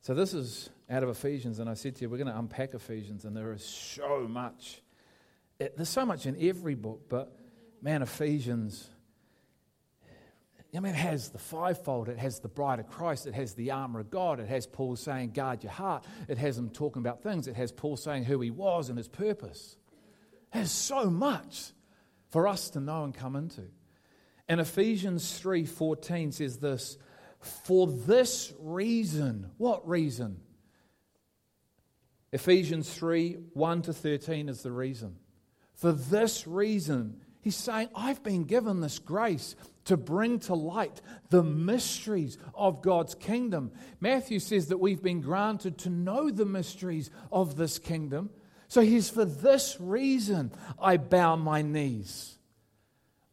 [0.00, 2.74] So, this is out of Ephesians, and I said to you, we're going to unpack
[2.74, 4.82] Ephesians, and there is so much.
[5.58, 7.36] It, there's so much in every book, but
[7.80, 8.88] man, Ephesians
[10.74, 13.72] I mean, it has the fivefold, it has the bride of Christ, it has the
[13.72, 17.22] armor of God, it has Paul saying, guard your heart, it has him talking about
[17.22, 19.76] things, it has Paul saying who he was and his purpose.
[20.54, 21.72] It has so much
[22.30, 23.64] for us to know and come into.
[24.48, 26.96] And Ephesians 3:14 says this,
[27.40, 29.50] for this reason.
[29.58, 30.40] What reason?
[32.32, 35.16] Ephesians 3 1 to 13 is the reason.
[35.74, 41.42] For this reason, he's saying, I've been given this grace to bring to light the
[41.42, 43.72] mysteries of God's kingdom.
[44.00, 48.30] Matthew says that we've been granted to know the mysteries of this kingdom.
[48.68, 52.38] So he's for this reason I bow my knees.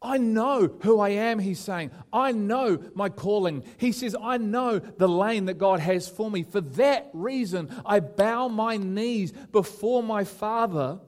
[0.02, 1.90] I know who I am, he's saying.
[2.10, 3.64] I know my calling.
[3.76, 6.42] He says, I know the lane that God has for me.
[6.42, 11.00] For that reason, I bow my knees before my Father,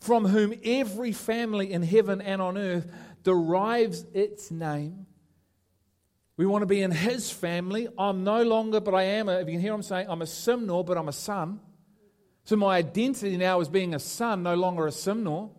[0.00, 2.90] from whom every family in heaven and on earth
[3.24, 5.06] derives its name.
[6.36, 7.88] We want to be in his family.
[7.98, 10.26] I'm no longer, but I am, a, if you can hear I'm saying, I'm a
[10.26, 11.60] Simnor, but I'm a son.
[12.44, 15.50] So my identity now is being a son, no longer a Simnor.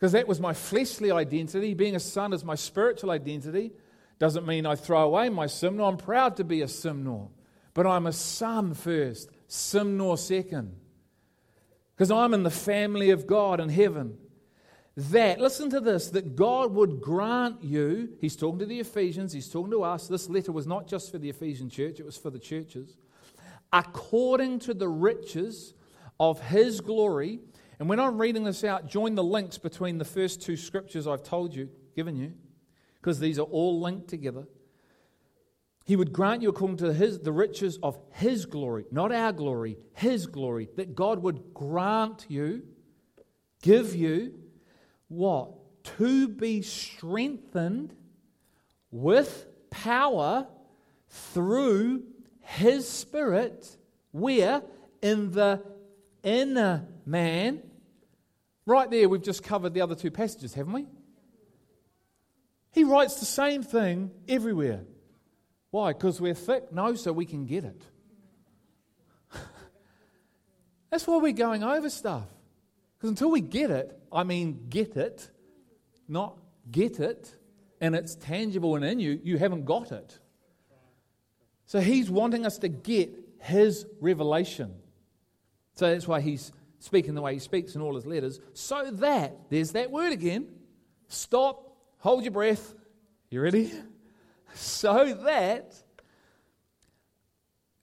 [0.00, 1.74] Because that was my fleshly identity.
[1.74, 3.72] Being a son is my spiritual identity.
[4.18, 5.86] Doesn't mean I throw away my Simnor.
[5.86, 7.28] I'm proud to be a Simnor.
[7.74, 10.74] But I'm a son first, Simnor second.
[11.94, 14.16] Because I'm in the family of God in heaven
[14.96, 19.48] that, listen to this, that God would grant you, he's talking to the Ephesians, he's
[19.48, 20.08] talking to us.
[20.08, 22.96] This letter was not just for the Ephesian church, it was for the churches.
[23.70, 25.74] According to the riches
[26.18, 27.40] of his glory.
[27.80, 31.22] And when I'm reading this out, join the links between the first two scriptures I've
[31.22, 32.34] told you, given you,
[33.00, 34.46] because these are all linked together.
[35.86, 39.78] He would grant you according to his, the riches of his glory, not our glory,
[39.94, 42.64] his glory, that God would grant you,
[43.62, 44.34] give you
[45.08, 45.54] what?
[45.96, 47.94] To be strengthened
[48.90, 50.46] with power
[51.08, 52.02] through
[52.40, 53.74] his spirit,
[54.12, 54.62] where?
[55.00, 55.62] In the
[56.22, 57.62] inner man.
[58.70, 60.86] Right there, we've just covered the other two passages, haven't we?
[62.70, 64.84] He writes the same thing everywhere.
[65.72, 65.92] Why?
[65.92, 66.70] Because we're thick?
[66.72, 67.82] No, so we can get it.
[70.90, 72.28] That's why we're going over stuff.
[72.96, 75.28] Because until we get it, I mean get it,
[76.06, 76.38] not
[76.70, 77.28] get it,
[77.80, 80.16] and it's tangible and in you, you haven't got it.
[81.66, 84.76] So he's wanting us to get his revelation.
[85.74, 89.48] So that's why he's speaking the way he speaks in all his letters, so that,
[89.48, 90.48] there's that word again,
[91.06, 92.74] stop, hold your breath.
[93.30, 93.72] You ready?
[94.54, 95.76] So that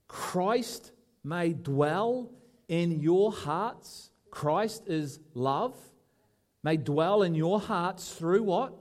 [0.06, 0.92] Christ
[1.24, 2.30] may dwell
[2.68, 5.76] in your hearts Christ is love,
[6.62, 8.74] may dwell in your hearts through what?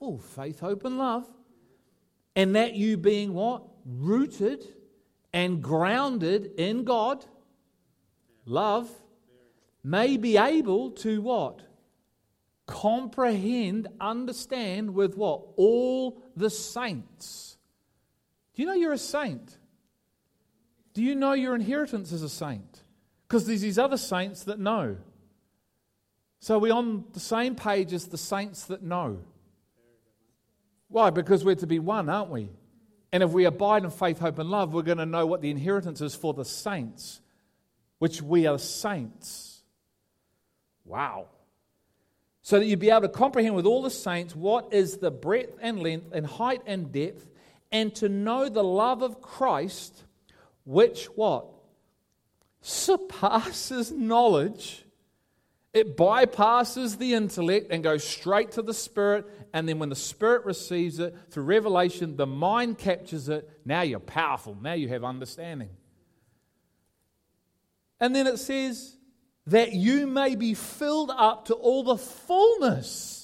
[0.00, 1.26] Oh, faith, hope, and love.
[2.34, 3.64] And that you being what?
[3.84, 4.64] Rooted
[5.32, 7.24] and grounded in God,
[8.44, 8.90] love,
[9.86, 11.62] may be able to what?
[12.66, 15.42] Comprehend, understand with what?
[15.56, 17.56] All the saints.
[18.54, 19.56] Do you know you're a saint?
[20.92, 22.82] Do you know your inheritance is a saint?
[23.28, 24.96] Because there's these other saints that know.
[26.40, 29.20] So we're on the same page as the saints that know.
[30.88, 31.10] Why?
[31.10, 32.50] Because we're to be one, aren't we?
[33.12, 35.50] And if we abide in faith, hope, and love, we're going to know what the
[35.50, 37.20] inheritance is for the saints,
[37.98, 39.55] which we are saints.
[40.86, 41.26] Wow.
[42.42, 45.58] So that you'd be able to comprehend with all the saints what is the breadth
[45.60, 47.28] and length and height and depth,
[47.72, 50.04] and to know the love of Christ,
[50.64, 51.46] which what?
[52.60, 54.84] Surpasses knowledge.
[55.72, 59.26] It bypasses the intellect and goes straight to the spirit.
[59.52, 63.50] And then when the spirit receives it through revelation, the mind captures it.
[63.64, 64.56] Now you're powerful.
[64.58, 65.68] Now you have understanding.
[68.00, 68.96] And then it says,
[69.46, 73.16] that you may be filled up to all the fullness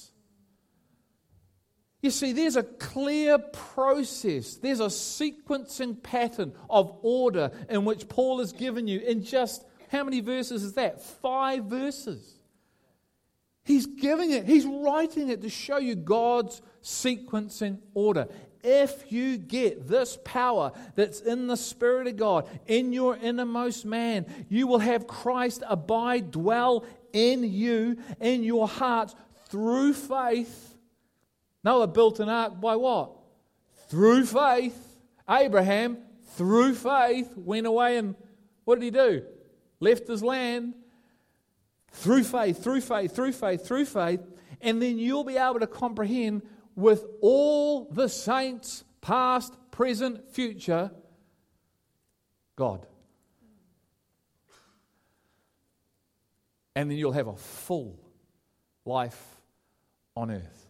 [2.03, 8.39] you see, there's a clear process, there's a sequencing pattern of order in which Paul
[8.39, 11.01] has given you in just how many verses is that?
[11.01, 12.29] Five verses.
[13.63, 18.27] He's giving it, he's writing it to show you God's sequencing order.
[18.63, 24.25] If you get this power that's in the Spirit of God, in your innermost man,
[24.49, 29.15] you will have Christ abide, dwell in you, in your hearts
[29.49, 30.73] through faith
[31.63, 33.11] Noah built an ark by what?
[33.87, 34.77] Through faith.
[35.29, 35.97] Abraham,
[36.35, 38.15] through faith, went away and
[38.65, 39.23] what did he do?
[39.79, 40.73] Left his land.
[41.91, 44.21] Through faith, through faith, through faith, through faith.
[44.59, 46.41] And then you'll be able to comprehend
[46.75, 50.91] with all the saints, past, present, future,
[52.55, 52.85] God.
[56.75, 57.99] And then you'll have a full
[58.85, 59.23] life
[60.15, 60.67] on earth.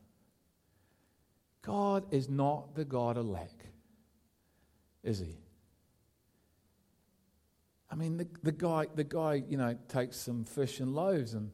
[1.62, 3.66] God is not the God of lack,
[5.02, 5.38] is he?
[7.90, 11.52] I mean, the, the, guy, the guy, you know, takes some fish and loaves and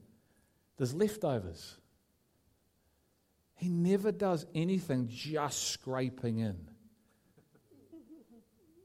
[0.77, 1.75] there's leftovers.
[3.59, 6.55] He never does anything just scraping in.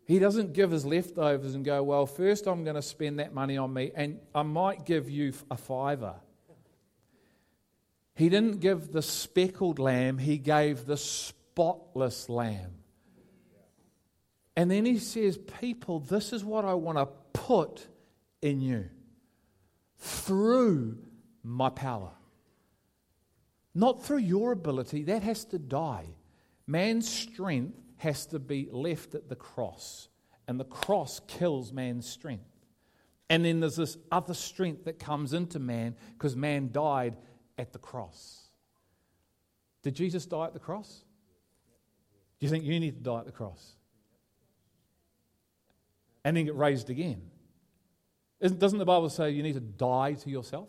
[0.05, 3.57] He doesn't give his leftovers and go, Well, first I'm going to spend that money
[3.57, 6.16] on me, and I might give you a fiver.
[8.16, 12.75] He didn't give the speckled lamb, he gave the spotless lamb.
[14.57, 17.87] And then he says, People, this is what I want to put
[18.43, 18.91] in you
[19.99, 20.99] through
[21.45, 22.11] my power.
[23.75, 26.07] Not through your ability, that has to die.
[26.66, 30.09] Man's strength has to be left at the cross,
[30.47, 32.45] and the cross kills man's strength.
[33.31, 37.16] And then there's this other strength that comes into man because man died
[37.59, 38.43] at the cross.
[39.83, 41.05] Did Jesus die at the cross?
[42.39, 43.75] Do you think you need to die at the cross?
[46.25, 47.22] And then get raised again?
[48.41, 50.68] Isn't, doesn't the Bible say you need to die to yourself?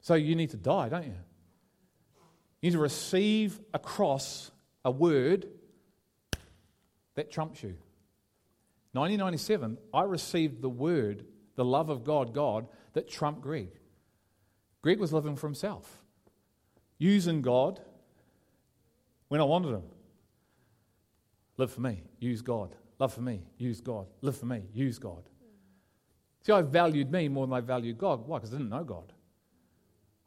[0.00, 1.14] So you need to die, don't you?
[2.60, 4.50] You need to receive across
[4.84, 5.46] a word
[7.14, 7.76] that trumps you.
[8.92, 13.70] 1997, I received the word, the love of God, God, that trumped Greg.
[14.82, 16.02] Greg was living for himself,
[16.98, 17.80] using God
[19.28, 19.84] when I wanted him.
[21.56, 22.74] Live for me, use God.
[22.98, 24.06] Love for me, use God.
[24.22, 25.22] Live for me, use God.
[26.42, 28.26] See, I valued me more than I valued God.
[28.26, 28.38] Why?
[28.38, 29.12] Because I didn't know God.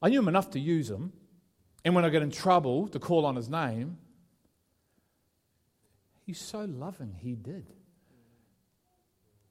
[0.01, 1.11] I knew him enough to use him.
[1.86, 3.97] And when I get in trouble to call on his name,
[6.25, 7.73] he's so loving, he did.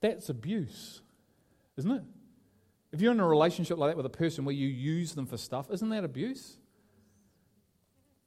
[0.01, 1.03] That's abuse,
[1.77, 2.03] isn't it?
[2.93, 5.37] If you're in a relationship like that with a person where you use them for
[5.37, 6.59] stuff, isn't that abuse?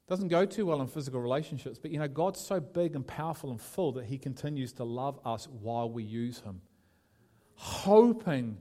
[0.08, 3.50] Doesn't go too well in physical relationships, but you know, God's so big and powerful
[3.50, 6.60] and full that He continues to love us while we use Him.
[7.54, 8.58] Hoping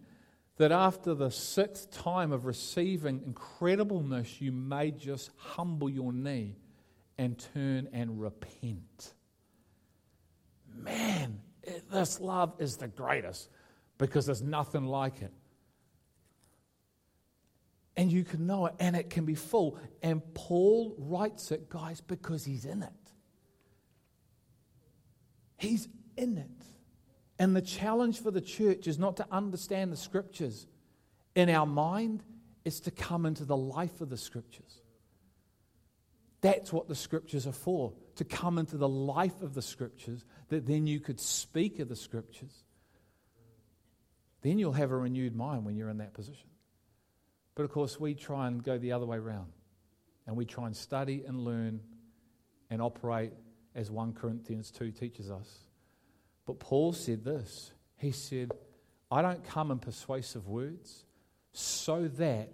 [0.58, 6.56] that after the sixth time of receiving incredibleness, you may just humble your knee
[7.18, 9.14] and turn and repent.
[10.74, 11.40] Man,
[11.92, 13.50] this love is the greatest
[13.98, 15.34] because there's nothing like it
[17.98, 19.78] and you can know it, and it can be full.
[20.02, 22.90] And Paul writes it, guys, because he's in it.
[25.58, 25.88] He's
[26.18, 26.50] in it.
[27.38, 30.68] And the challenge for the church is not to understand the scriptures
[31.36, 32.24] in our mind,
[32.64, 34.82] it's to come into the life of the scriptures.
[36.42, 40.66] That's what the scriptures are for, to come into the life of the scriptures, that
[40.66, 42.64] then you could speak of the scriptures.
[44.42, 46.48] Then you'll have a renewed mind when you're in that position.
[47.56, 49.52] But of course, we try and go the other way around.
[50.28, 51.82] And we try and study and learn
[52.70, 53.34] and operate
[53.74, 55.65] as 1 Corinthians 2 teaches us.
[56.46, 58.52] But Paul said this He said,
[59.12, 61.06] I don't come in persuasive words
[61.52, 62.50] so that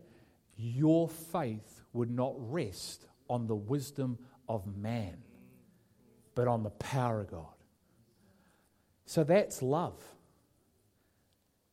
[0.57, 5.17] your faith would not rest on the wisdom of man,
[6.35, 7.45] but on the power of God.
[9.05, 9.99] So that's love.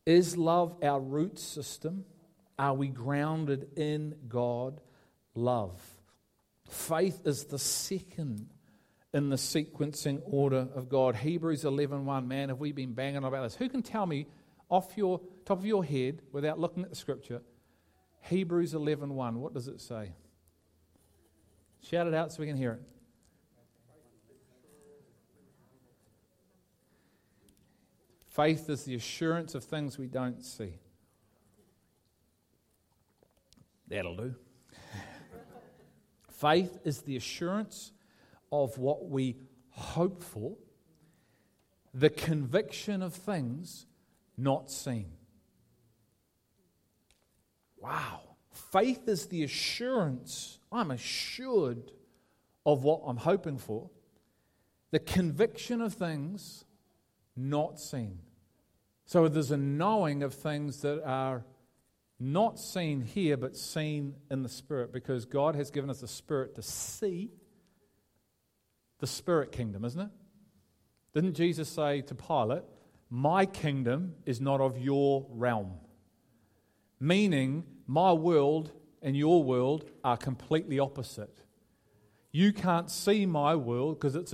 [0.05, 2.05] Is love our root system?
[2.57, 4.81] Are we grounded in God
[5.35, 5.79] love?
[6.67, 8.47] Faith is the second
[9.13, 11.15] in the sequencing order of God.
[11.15, 12.27] Hebrews 11 1.
[12.27, 13.55] Man, have we been banging about this?
[13.55, 14.27] Who can tell me
[14.69, 17.41] off your top of your head without looking at the scripture?
[18.21, 19.39] Hebrews 11 1.
[19.39, 20.13] What does it say?
[21.81, 22.81] Shout it out so we can hear it.
[28.27, 30.75] Faith is the assurance of things we don't see.
[33.87, 34.35] That'll do.
[36.29, 37.91] Faith is the assurance
[38.51, 39.37] of what we
[39.69, 40.55] hope for,
[41.93, 43.85] the conviction of things
[44.37, 45.11] not seen.
[47.77, 48.21] Wow.
[48.51, 51.91] Faith is the assurance, I'm assured
[52.65, 53.89] of what I'm hoping for,
[54.91, 56.65] the conviction of things
[57.35, 58.19] not seen.
[59.05, 61.43] So there's a knowing of things that are
[62.19, 66.55] not seen here, but seen in the Spirit, because God has given us the Spirit
[66.55, 67.31] to see
[68.99, 70.09] the Spirit kingdom, isn't it?
[71.13, 72.63] Didn't Jesus say to Pilate,
[73.09, 75.73] My kingdom is not of your realm?
[76.99, 78.71] Meaning, my world
[79.01, 81.43] and your world are completely opposite.
[82.31, 84.33] You can't see my world because it's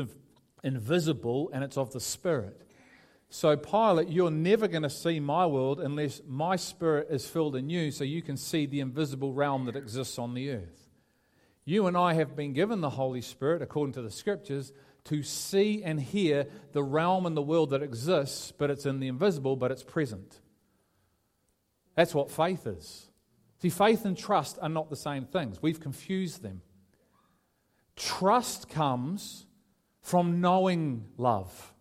[0.64, 2.62] invisible and it's of the Spirit.
[3.30, 7.70] So, Pilate, you're never going to see my world unless my spirit is filled in
[7.70, 10.85] you so you can see the invisible realm that exists on the earth.
[11.66, 14.72] You and I have been given the Holy Spirit, according to the scriptures,
[15.06, 19.08] to see and hear the realm and the world that exists, but it's in the
[19.08, 20.40] invisible, but it's present.
[21.96, 23.08] That's what faith is.
[23.62, 25.62] See, faith and trust are not the same things.
[25.62, 26.62] We've confused them.
[27.96, 29.48] Trust comes
[30.02, 31.74] from knowing love.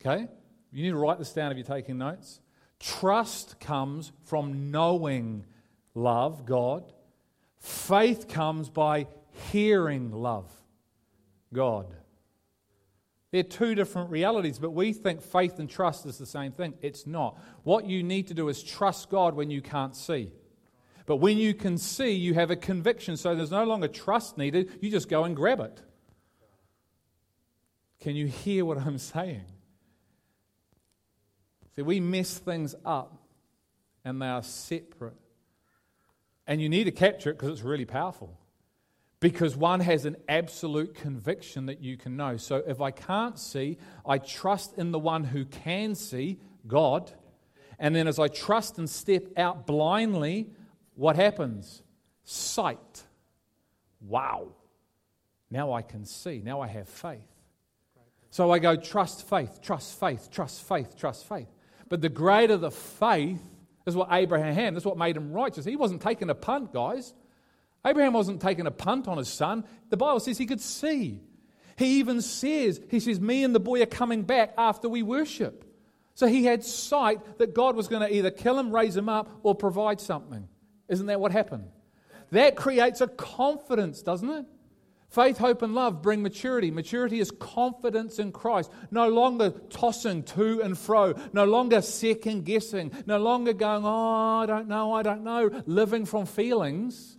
[0.00, 0.28] Okay?
[0.72, 2.40] You need to write this down if you're taking notes.
[2.80, 5.44] Trust comes from knowing
[5.94, 6.93] love, God.
[7.64, 9.06] Faith comes by
[9.50, 10.52] hearing love,
[11.50, 11.86] God.
[13.30, 16.74] They're two different realities, but we think faith and trust is the same thing.
[16.82, 17.40] It's not.
[17.62, 20.30] What you need to do is trust God when you can't see.
[21.06, 24.70] But when you can see, you have a conviction, so there's no longer trust needed.
[24.82, 25.80] You just go and grab it.
[28.00, 29.46] Can you hear what I'm saying?
[31.76, 33.22] See, we mess things up
[34.04, 35.16] and they are separate.
[36.46, 38.38] And you need to capture it because it's really powerful.
[39.20, 42.36] Because one has an absolute conviction that you can know.
[42.36, 47.10] So if I can't see, I trust in the one who can see, God.
[47.78, 50.50] And then as I trust and step out blindly,
[50.94, 51.82] what happens?
[52.24, 53.02] Sight.
[54.00, 54.48] Wow.
[55.50, 56.42] Now I can see.
[56.44, 57.20] Now I have faith.
[58.30, 61.48] So I go trust faith, trust faith, trust faith, trust faith.
[61.88, 63.40] But the greater the faith
[63.86, 64.74] is what Abraham had.
[64.74, 65.64] That's what made him righteous.
[65.64, 67.12] He wasn't taking a punt, guys.
[67.86, 69.64] Abraham wasn't taking a punt on his son.
[69.90, 71.20] The Bible says he could see.
[71.76, 75.64] He even says, he says, me and the boy are coming back after we worship.
[76.14, 79.28] So he had sight that God was going to either kill him, raise him up,
[79.42, 80.48] or provide something.
[80.88, 81.68] Isn't that what happened?
[82.30, 84.46] That creates a confidence, doesn't it?
[85.14, 86.72] Faith, hope, and love bring maturity.
[86.72, 88.68] Maturity is confidence in Christ.
[88.90, 91.14] No longer tossing to and fro.
[91.32, 92.90] No longer second guessing.
[93.06, 95.62] No longer going, oh, I don't know, I don't know.
[95.66, 97.16] Living from feelings.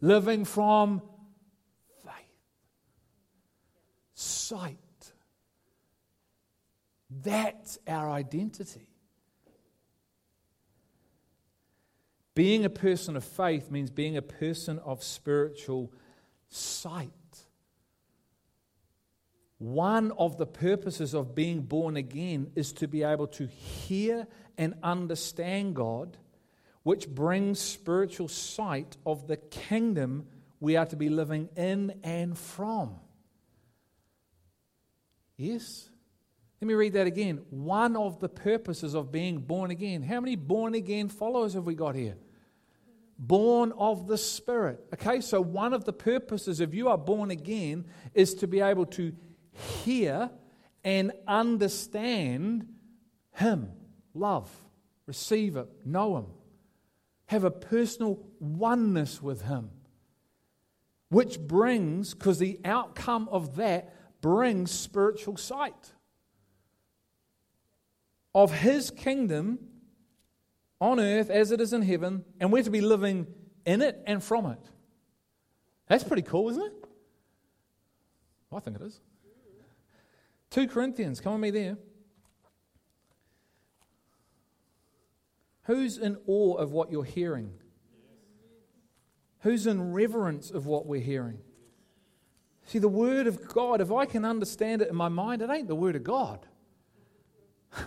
[0.00, 1.02] Living from
[2.04, 2.14] faith.
[4.14, 5.12] Sight.
[7.08, 8.88] That's our identity.
[12.34, 15.92] Being a person of faith means being a person of spiritual
[16.48, 17.12] sight.
[19.60, 24.72] One of the purposes of being born again is to be able to hear and
[24.82, 26.16] understand God,
[26.82, 30.26] which brings spiritual sight of the kingdom
[30.60, 32.94] we are to be living in and from.
[35.36, 35.90] Yes?
[36.62, 37.42] Let me read that again.
[37.50, 40.02] One of the purposes of being born again.
[40.02, 42.16] How many born again followers have we got here?
[43.18, 44.82] Born of the Spirit.
[44.94, 47.84] Okay, so one of the purposes of you are born again
[48.14, 49.12] is to be able to
[49.52, 50.30] hear
[50.84, 52.68] and understand
[53.34, 53.70] Him,
[54.14, 54.50] love,
[55.06, 56.26] receive it, know Him,
[57.26, 59.70] have a personal oneness with Him,
[61.08, 65.92] which brings, because the outcome of that brings spiritual sight
[68.34, 69.58] of His kingdom
[70.80, 73.26] on earth as it is in heaven, and we're to be living
[73.66, 74.58] in it and from it.
[75.88, 76.72] That's pretty cool, isn't it?
[78.52, 79.00] I think it is.
[80.50, 81.78] 2 Corinthians, come with me there.
[85.64, 87.52] Who's in awe of what you're hearing?
[89.40, 91.38] Who's in reverence of what we're hearing?
[92.64, 95.68] See, the Word of God, if I can understand it in my mind, it ain't
[95.68, 96.46] the Word of God.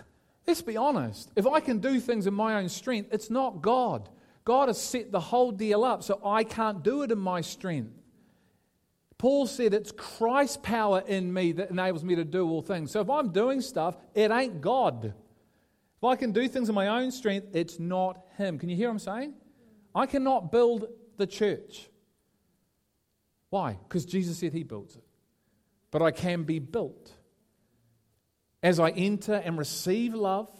[0.47, 1.31] Let's be honest.
[1.35, 4.09] If I can do things in my own strength, it's not God.
[4.45, 7.93] God has set the whole deal up so I can't do it in my strength.
[9.23, 12.91] Paul said it's Christ's power in me that enables me to do all things.
[12.91, 15.05] So if I'm doing stuff, it ain't God.
[15.05, 18.59] If I can do things in my own strength, it's not Him.
[18.59, 19.33] Can you hear what I'm saying?
[19.95, 21.87] I cannot build the church.
[23.49, 23.77] Why?
[23.87, 25.05] Because Jesus said He builds it.
[25.89, 27.13] But I can be built.
[28.61, 30.51] As I enter and receive love,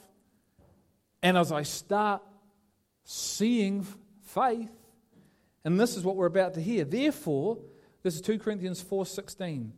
[1.22, 2.22] and as I start
[3.04, 3.86] seeing
[4.22, 4.72] faith,
[5.66, 6.86] and this is what we're about to hear.
[6.86, 7.58] Therefore,
[8.04, 9.72] this is 2 Corinthians 4:16.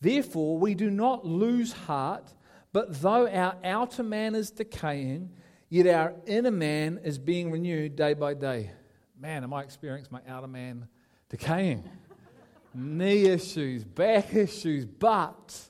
[0.00, 2.32] Therefore, we do not lose heart,
[2.72, 5.30] but though our outer man is decaying,
[5.68, 8.70] yet our inner man is being renewed day by day.
[9.18, 10.88] Man, am I experiencing my outer man
[11.28, 11.88] decaying?
[12.74, 15.68] Knee issues, back issues, but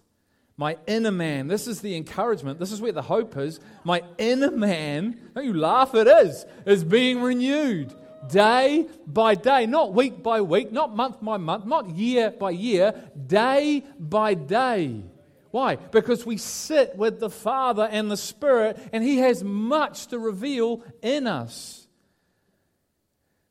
[0.57, 3.61] my inner man, this is the encouragement, this is where the hope is.
[3.85, 7.95] My inner man, don't you laugh, it is, is being renewed
[8.29, 12.95] day by day, not week by week, not month by month, not year by year,
[13.27, 15.03] day by day.
[15.51, 15.77] Why?
[15.77, 20.83] Because we sit with the Father and the Spirit, and He has much to reveal
[21.03, 21.87] in us.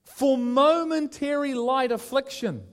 [0.03, 2.63] For momentary light affliction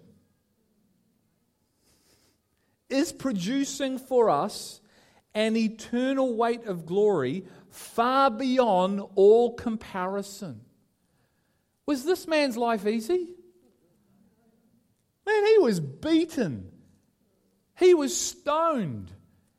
[2.89, 4.81] is producing for us
[5.35, 10.61] an eternal weight of glory far beyond all comparison.
[11.87, 13.29] Was this man's life easy?
[15.27, 16.71] Man, he was beaten.
[17.79, 19.11] He was stoned.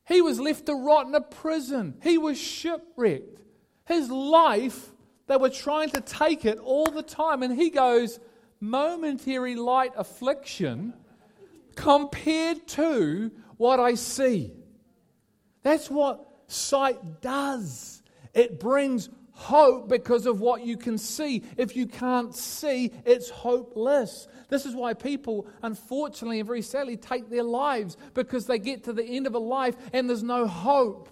[0.07, 1.95] He was left to rot in a prison.
[2.03, 3.41] He was shipwrecked.
[3.85, 4.91] His life,
[5.27, 7.43] they were trying to take it all the time.
[7.43, 8.19] And he goes,
[8.59, 10.93] momentary light affliction
[11.75, 14.53] compared to what I see.
[15.63, 18.01] That's what sight does.
[18.33, 21.43] It brings hope because of what you can see.
[21.57, 24.27] If you can't see, it's hopeless.
[24.49, 28.93] This is why people, unfortunately and very sadly, take their lives because they get to
[28.93, 31.09] the end of a life and there's no hope.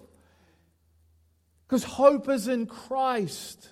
[1.66, 3.68] Because hope is in Christ.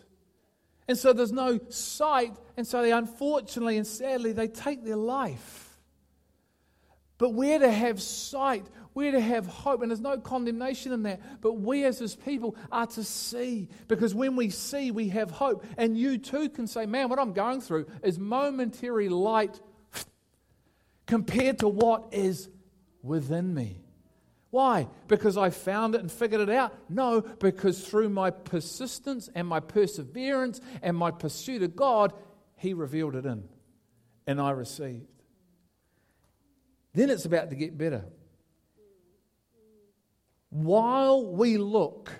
[0.88, 5.78] And so there's no sight, and so they unfortunately and sadly they take their life.
[7.16, 11.20] But we're to have sight, we're to have hope, and there's no condemnation in that.
[11.40, 15.64] But we as His people are to see, because when we see, we have hope.
[15.76, 19.60] And you too can say, Man, what I'm going through is momentary light
[21.06, 22.48] compared to what is
[23.02, 23.80] within me.
[24.50, 24.88] Why?
[25.06, 26.74] Because I found it and figured it out?
[26.88, 32.12] No, because through my persistence and my perseverance and my pursuit of God,
[32.56, 33.44] He revealed it in,
[34.26, 35.06] and I received.
[36.92, 38.04] Then it's about to get better
[40.50, 42.12] while we look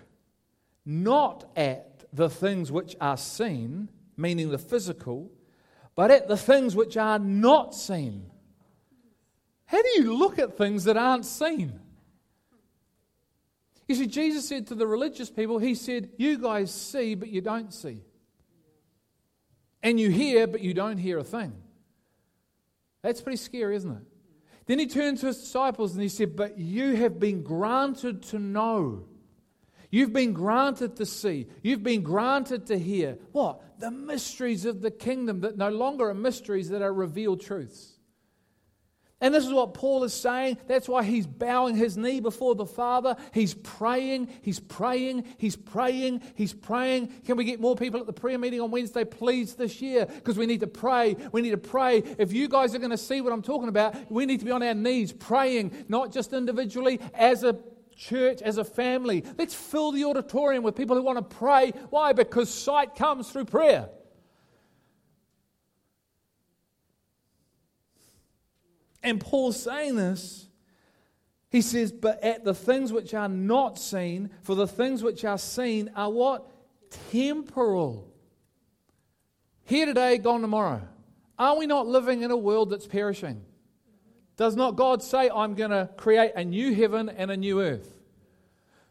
[0.85, 5.31] not at the things which are seen, meaning the physical,
[5.95, 8.31] but at the things which are not seen.
[9.67, 11.79] How do you look at things that aren't seen?
[13.87, 17.41] You see, Jesus said to the religious people, He said, You guys see, but you
[17.41, 18.03] don't see.
[19.83, 21.53] And you hear, but you don't hear a thing.
[23.03, 24.03] That's pretty scary, isn't it?
[24.67, 28.39] Then he turned to his disciples and he said, But you have been granted to
[28.39, 29.05] know.
[29.91, 31.49] You've been granted to see.
[31.63, 33.19] You've been granted to hear.
[33.33, 33.81] What?
[33.81, 38.00] The mysteries of the kingdom that no longer are mysteries that are revealed truths.
[39.21, 40.59] And this is what Paul is saying.
[40.67, 43.17] That's why he's bowing his knee before the Father.
[43.35, 47.09] He's praying, he's praying, he's praying, he's praying.
[47.27, 50.07] Can we get more people at the prayer meeting on Wednesday, please, this year?
[50.07, 51.17] Because we need to pray.
[51.33, 51.99] We need to pray.
[52.19, 54.53] If you guys are going to see what I'm talking about, we need to be
[54.53, 57.59] on our knees praying, not just individually, as a
[57.95, 59.23] church, as a family.
[59.37, 61.73] Let's fill the auditorium with people who want to pray.
[61.91, 62.15] Why?
[62.15, 63.91] Because sight comes through prayer.
[69.03, 70.47] And Paul's saying this.
[71.51, 75.39] He says, But at the things which are not seen, for the things which are
[75.39, 76.51] seen are what?
[77.11, 78.13] Temporal.
[79.65, 80.83] Here today, gone tomorrow.
[81.39, 83.43] Are we not living in a world that's perishing?
[84.37, 87.95] Does not God say, I'm going to create a new heaven and a new earth?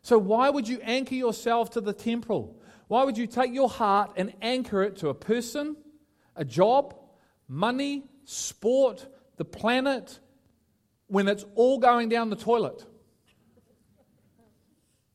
[0.01, 2.59] So, why would you anchor yourself to the temporal?
[2.87, 5.75] Why would you take your heart and anchor it to a person,
[6.35, 6.95] a job,
[7.47, 9.07] money, sport,
[9.39, 10.19] the planet
[11.07, 12.85] when it's all going down the toilet.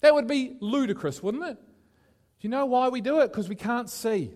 [0.00, 1.56] That would be ludicrous, wouldn't it?
[1.56, 3.28] Do you know why we do it?
[3.28, 4.34] Because we can't see.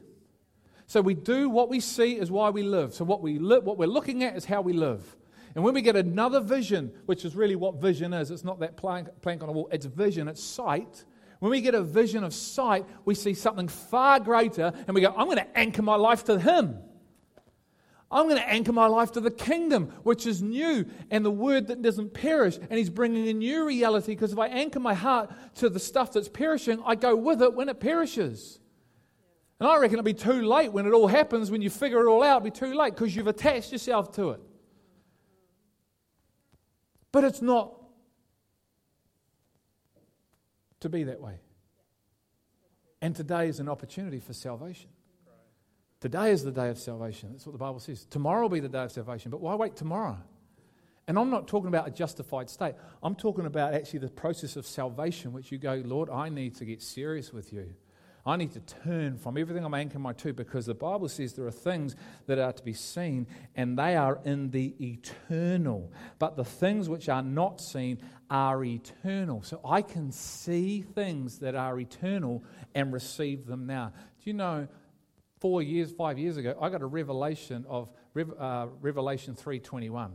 [0.87, 2.93] So we do what we see is why we live.
[2.93, 5.17] So what we li- what we're looking at is how we live.
[5.55, 8.77] And when we get another vision, which is really what vision is, it's not that
[8.77, 11.05] plank, plank on a wall, it's vision, it's sight.
[11.41, 15.15] When we get a vision of sight, we see something far greater and we go,
[15.17, 16.79] I'm going to anchor my life to Him.
[18.11, 21.67] I'm going to anchor my life to the kingdom, which is new, and the word
[21.67, 22.57] that doesn't perish.
[22.57, 26.13] And He's bringing a new reality because if I anchor my heart to the stuff
[26.13, 28.61] that's perishing, I go with it when it perishes.
[29.61, 32.09] And I reckon it'll be too late when it all happens, when you figure it
[32.09, 34.41] all out, it'll be too late because you've attached yourself to it.
[37.13, 37.75] But it's not
[40.81, 41.41] to be that way.
[43.03, 44.91] And today is an opportunity for salvation.
[46.01, 47.31] Today is the day of salvation.
[47.33, 48.05] That's what the Bible says.
[48.05, 49.31] Tomorrow will be the day of salvation.
[49.31, 50.19] But why wait tomorrow?
[51.09, 52.75] And I'm not talking about a justified state.
[53.03, 56.65] I'm talking about actually the process of salvation, which you go, Lord, I need to
[56.65, 57.75] get serious with you.
[58.27, 61.47] I need to turn from everything I'm anchoring my to because the Bible says there
[61.47, 61.97] are things
[62.27, 63.27] that are to be seen
[63.57, 65.91] and they are in the eternal.
[66.19, 67.99] But the things which are not seen
[68.31, 69.43] are eternal.
[69.43, 72.45] So I can see things that are eternal
[72.75, 73.93] and receive them now.
[74.23, 74.69] Do you know,
[75.41, 80.11] four years, five years ago, I got a revelation of uh, Revelation 3.21.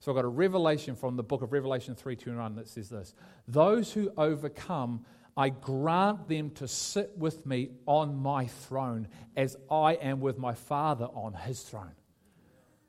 [0.00, 3.14] So I got a revelation from the book of Revelation 3.21 that says this.
[3.48, 5.04] Those who overcome
[5.36, 10.54] I grant them to sit with me on my throne as I am with my
[10.54, 11.94] Father on his throne.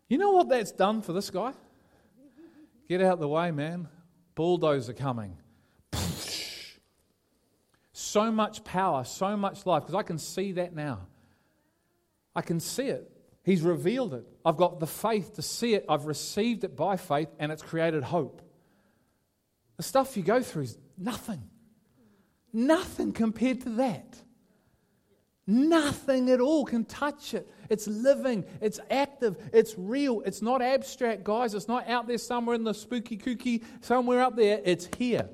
[0.08, 1.54] You know what that's done for this guy?
[2.88, 3.88] Get out the way, man.
[4.36, 5.38] Bulldozer coming.
[7.98, 11.08] So much power, so much life, because I can see that now.
[12.36, 13.10] I can see it.
[13.44, 14.26] He's revealed it.
[14.44, 15.86] I've got the faith to see it.
[15.88, 18.42] I've received it by faith, and it's created hope.
[19.78, 21.44] The stuff you go through is nothing.
[22.52, 24.18] Nothing compared to that.
[25.48, 27.48] Nothing at all can touch it.
[27.70, 31.54] It's living, it's active, it's real, it's not abstract, guys.
[31.54, 34.60] It's not out there somewhere in the spooky kooky, somewhere up there.
[34.64, 35.30] It's here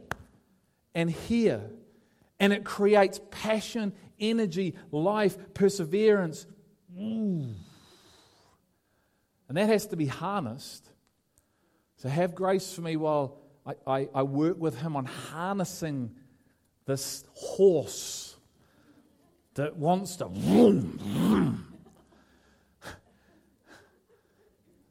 [0.94, 1.62] and here.
[2.42, 6.46] And it creates passion, energy, life, perseverance.
[9.48, 10.88] And that has to be harnessed.
[11.98, 16.16] So have grace for me while I, I, I work with Him on harnessing
[16.86, 18.36] this horse
[19.56, 20.28] that wants to.
[20.28, 21.68] Vroom, vroom.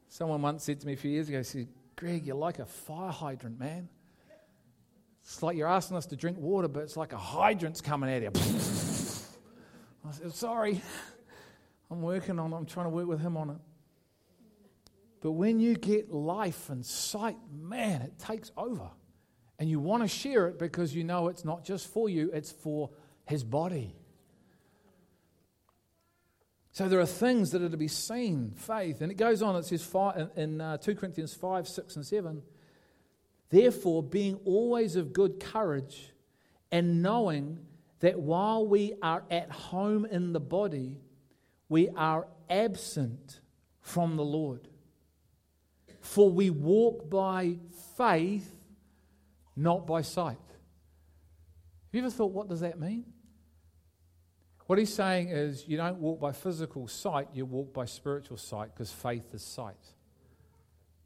[0.07, 2.65] Someone once said to me a few years ago, he said, Greg, you're like a
[2.65, 3.89] fire hydrant, man.
[5.23, 8.21] It's like you're asking us to drink water, but it's like a hydrant's coming at
[8.21, 8.31] you.
[10.07, 10.81] I said, sorry.
[11.91, 12.55] I'm working on it.
[12.55, 13.57] I'm trying to work with him on it.
[15.21, 18.89] But when you get life and sight, man, it takes over.
[19.59, 22.51] And you want to share it because you know it's not just for you, it's
[22.51, 22.89] for
[23.25, 23.93] his body.
[26.71, 29.01] So there are things that are to be seen, faith.
[29.01, 29.87] And it goes on, it says
[30.37, 32.41] in uh, 2 Corinthians 5, 6, and 7.
[33.49, 36.13] Therefore, being always of good courage
[36.71, 37.59] and knowing
[37.99, 40.97] that while we are at home in the body,
[41.71, 43.39] we are absent
[43.79, 44.67] from the Lord.
[46.01, 47.59] For we walk by
[47.97, 48.53] faith
[49.55, 50.35] not by sight.
[50.35, 53.05] Have you ever thought, what does that mean?
[54.67, 58.71] What he's saying is, you don't walk by physical sight, you walk by spiritual sight
[58.73, 59.93] because faith is sight.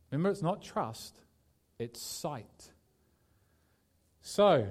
[0.10, 1.14] Remember, it's not trust,
[1.78, 2.72] it's sight.
[4.24, 4.66] So,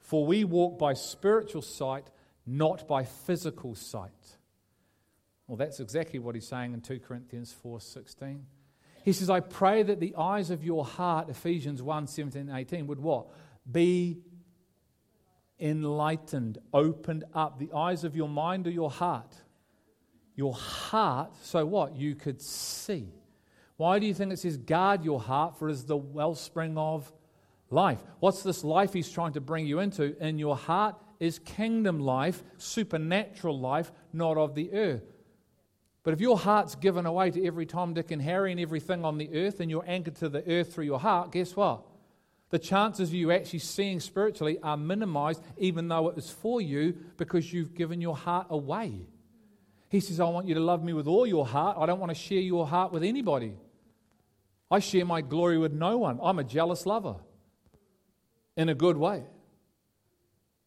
[0.00, 2.10] for we walk by spiritual sight,
[2.44, 4.37] not by physical sight.
[5.48, 8.42] Well, that's exactly what he's saying in 2 Corinthians 4:16.
[9.02, 13.00] He says, I pray that the eyes of your heart, Ephesians 1 17 18, would
[13.00, 13.28] what?
[13.70, 14.18] Be
[15.58, 17.58] enlightened, opened up.
[17.58, 19.34] The eyes of your mind or your heart?
[20.36, 21.96] Your heart, so what?
[21.96, 23.08] You could see.
[23.78, 27.10] Why do you think it says, guard your heart, for it is the wellspring of
[27.70, 28.00] life?
[28.20, 30.16] What's this life he's trying to bring you into?
[30.22, 35.04] In your heart is kingdom life, supernatural life, not of the earth.
[36.02, 39.18] But if your heart's given away to every Tom, Dick, and Harry and everything on
[39.18, 41.82] the earth, and you're anchored to the earth through your heart, guess what?
[42.50, 46.96] The chances of you actually seeing spiritually are minimized, even though it was for you,
[47.16, 49.06] because you've given your heart away.
[49.90, 51.76] He says, I want you to love me with all your heart.
[51.78, 53.54] I don't want to share your heart with anybody.
[54.70, 56.20] I share my glory with no one.
[56.22, 57.16] I'm a jealous lover
[58.56, 59.24] in a good way.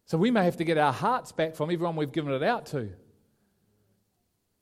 [0.06, 2.68] So we may have to get our hearts back from everyone we've given it out
[2.68, 2.92] to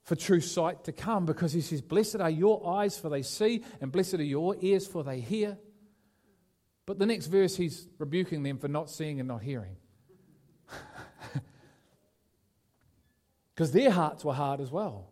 [0.09, 3.63] for true sight to come because he says, Blessed are your eyes, for they see,
[3.79, 5.55] and blessed are your ears, for they hear.
[6.87, 9.77] But the next verse, he's rebuking them for not seeing and not hearing.
[13.53, 15.09] Because their hearts were hard as well.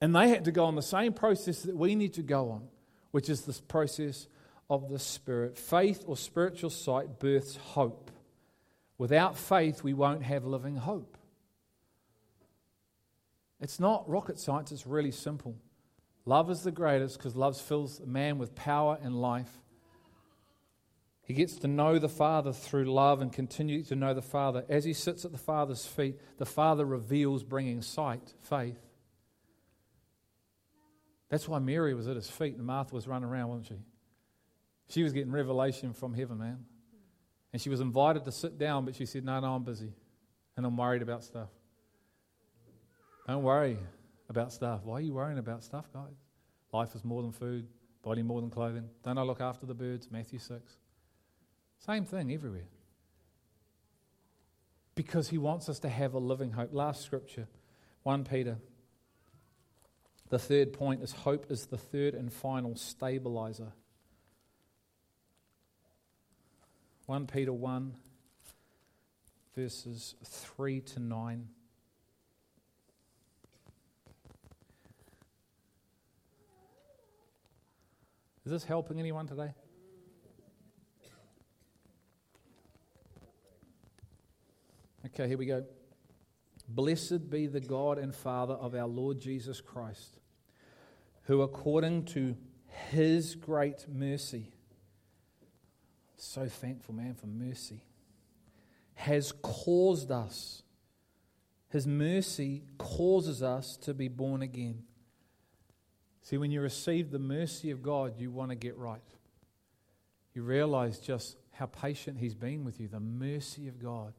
[0.00, 2.68] And they had to go on the same process that we need to go on,
[3.10, 4.28] which is this process
[4.70, 5.58] of the Spirit.
[5.58, 8.12] Faith or spiritual sight births hope.
[8.96, 11.17] Without faith, we won't have living hope.
[13.60, 15.56] It's not rocket science, it's really simple.
[16.24, 19.50] Love is the greatest because love fills a man with power and life.
[21.22, 24.64] He gets to know the Father through love and continue to know the Father.
[24.68, 28.78] As he sits at the Father's feet, the Father reveals, bringing sight, faith.
[31.28, 33.74] That's why Mary was at his feet and Martha was running around, wasn't she?
[34.88, 36.64] She was getting revelation from heaven, man.
[37.52, 39.92] And she was invited to sit down, but she said, No, no, I'm busy.
[40.56, 41.50] And I'm worried about stuff.
[43.28, 43.78] Don't worry
[44.30, 44.80] about stuff.
[44.84, 46.16] Why are you worrying about stuff, guys?
[46.72, 47.66] Life is more than food,
[48.02, 48.88] body more than clothing.
[49.02, 50.08] Don't I look after the birds?
[50.10, 50.78] Matthew 6.
[51.78, 52.68] Same thing everywhere.
[54.94, 56.70] Because he wants us to have a living hope.
[56.72, 57.46] Last scripture,
[58.02, 58.56] 1 Peter.
[60.30, 63.72] The third point is hope is the third and final stabilizer.
[67.04, 67.94] 1 Peter 1,
[69.54, 71.48] verses 3 to 9.
[78.48, 79.50] Is this helping anyone today?
[85.04, 85.66] Okay, here we go.
[86.66, 90.18] Blessed be the God and Father of our Lord Jesus Christ,
[91.24, 92.38] who according to
[92.88, 94.54] his great mercy,
[96.16, 97.84] so thankful, man, for mercy,
[98.94, 100.62] has caused us,
[101.68, 104.84] his mercy causes us to be born again
[106.28, 109.00] See, when you receive the mercy of God, you want to get right.
[110.34, 114.12] You realize just how patient He's been with you, the mercy of God.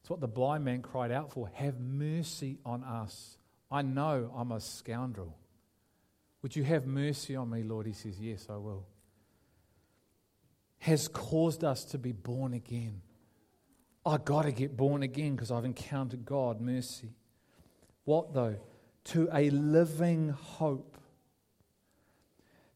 [0.00, 1.48] It's what the blind man cried out for.
[1.54, 3.38] Have mercy on us.
[3.70, 5.38] I know I'm a scoundrel.
[6.42, 7.86] Would you have mercy on me, Lord?
[7.86, 8.84] He says, Yes, I will.
[10.78, 13.00] Has caused us to be born again.
[14.04, 17.12] I got to get born again because I've encountered God, mercy.
[18.02, 18.56] What though?
[19.04, 20.96] To a living hope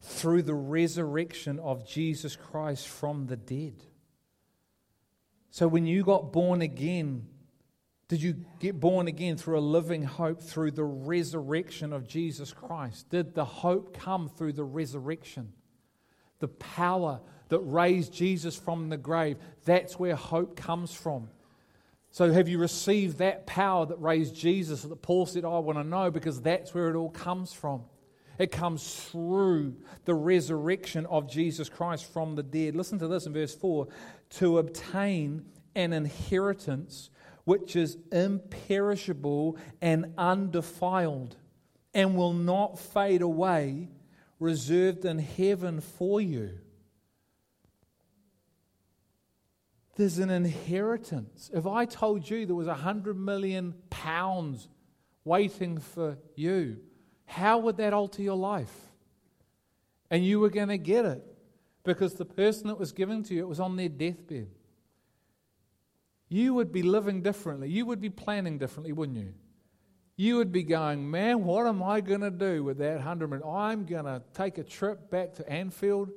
[0.03, 3.83] through the resurrection of Jesus Christ from the dead.
[5.49, 7.27] So when you got born again,
[8.09, 13.09] did you get born again through a living hope through the resurrection of Jesus Christ?
[13.09, 15.53] Did the hope come through the resurrection?
[16.39, 21.29] The power that raised Jesus from the grave, that's where hope comes from.
[22.11, 25.79] So, have you received that power that raised Jesus that Paul said, oh, I want
[25.79, 27.83] to know because that's where it all comes from?
[28.37, 29.75] It comes through
[30.05, 32.75] the resurrection of Jesus Christ from the dead.
[32.75, 33.87] Listen to this in verse 4
[34.31, 37.09] to obtain an inheritance
[37.45, 41.35] which is imperishable and undefiled
[41.93, 43.89] and will not fade away,
[44.39, 46.59] reserved in heaven for you.
[49.95, 51.51] There's an inheritance.
[51.53, 54.67] If I told you there was a hundred million pounds
[55.23, 56.77] waiting for you,
[57.25, 58.73] how would that alter your life?
[60.09, 61.23] And you were going to get it
[61.83, 64.49] because the person that was given to you, it was on their deathbed.
[66.29, 67.69] You would be living differently.
[67.69, 69.33] You would be planning differently, wouldn't you?
[70.15, 73.47] You would be going, man, what am I going to do with that hundred million?
[73.47, 76.11] I'm going to take a trip back to Anfield,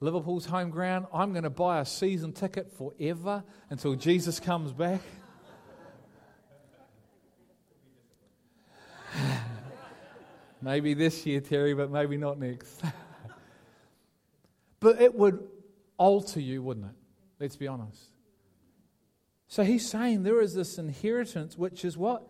[0.00, 1.06] Liverpool's home ground.
[1.12, 5.00] I'm going to buy a season ticket forever until Jesus comes back.
[10.62, 12.80] Maybe this year, Terry, but maybe not next.
[14.80, 15.46] but it would
[15.96, 16.96] alter you, wouldn't it?
[17.38, 18.02] Let's be honest.
[19.48, 22.28] So he's saying there is this inheritance which is what?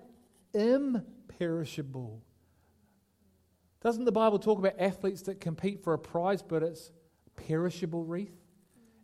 [0.54, 2.22] Imperishable.
[3.82, 6.92] Doesn't the Bible talk about athletes that compete for a prize, but it's
[7.36, 8.36] perishable wreath?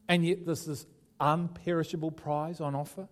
[0.09, 0.87] And yet there's this
[1.21, 3.09] unperishable prize on offer?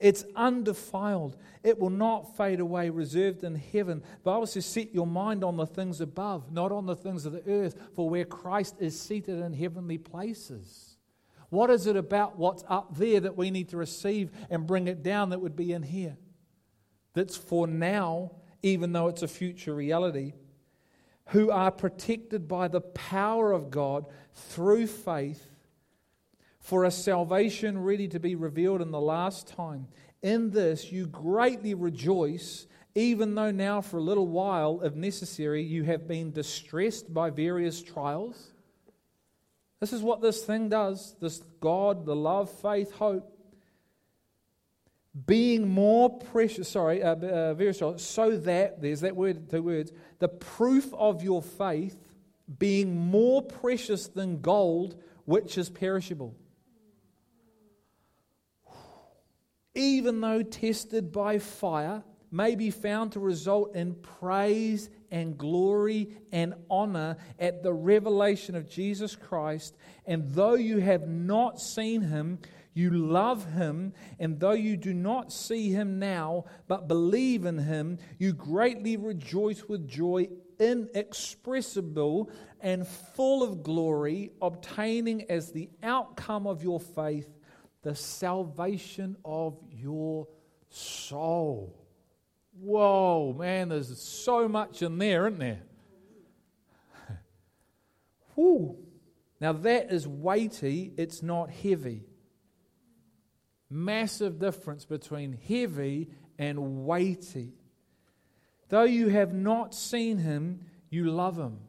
[0.00, 1.36] It's undefiled.
[1.64, 4.00] It will not fade away, reserved in heaven.
[4.00, 7.32] The Bible says, set your mind on the things above, not on the things of
[7.32, 10.96] the earth, for where Christ is seated in heavenly places.
[11.50, 15.02] What is it about what's up there that we need to receive and bring it
[15.02, 16.16] down that would be in here?
[17.14, 18.32] That's for now,
[18.62, 20.34] even though it's a future reality,
[21.28, 25.50] who are protected by the power of God through faith
[26.68, 29.88] for a salvation ready to be revealed in the last time.
[30.20, 35.84] In this you greatly rejoice, even though now for a little while, if necessary, you
[35.84, 38.52] have been distressed by various trials.
[39.80, 43.34] This is what this thing does this God, the love, faith, hope.
[45.24, 49.90] Being more precious, sorry, uh, uh, various trials, so that, there's that word, two words,
[50.18, 51.96] the proof of your faith,
[52.58, 56.36] being more precious than gold, which is perishable.
[59.74, 66.54] Even though tested by fire, may be found to result in praise and glory and
[66.70, 69.76] honor at the revelation of Jesus Christ.
[70.06, 72.38] And though you have not seen him,
[72.74, 77.98] you love him, and though you do not see him now, but believe in him,
[78.18, 80.28] you greatly rejoice with joy
[80.60, 87.37] inexpressible and full of glory, obtaining as the outcome of your faith
[87.82, 90.28] the salvation of your
[90.70, 91.78] soul.
[92.60, 95.62] Whoa, man, there's so much in there, isn't there?
[98.34, 98.76] Whew.
[99.40, 102.04] Now that is weighty, it's not heavy.
[103.70, 107.52] Massive difference between heavy and weighty.
[108.68, 110.60] Though you have not seen him,
[110.90, 111.60] you love him.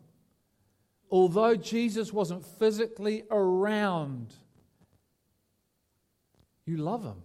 [1.11, 4.33] Although Jesus wasn't physically around,
[6.69, 7.21] you love him.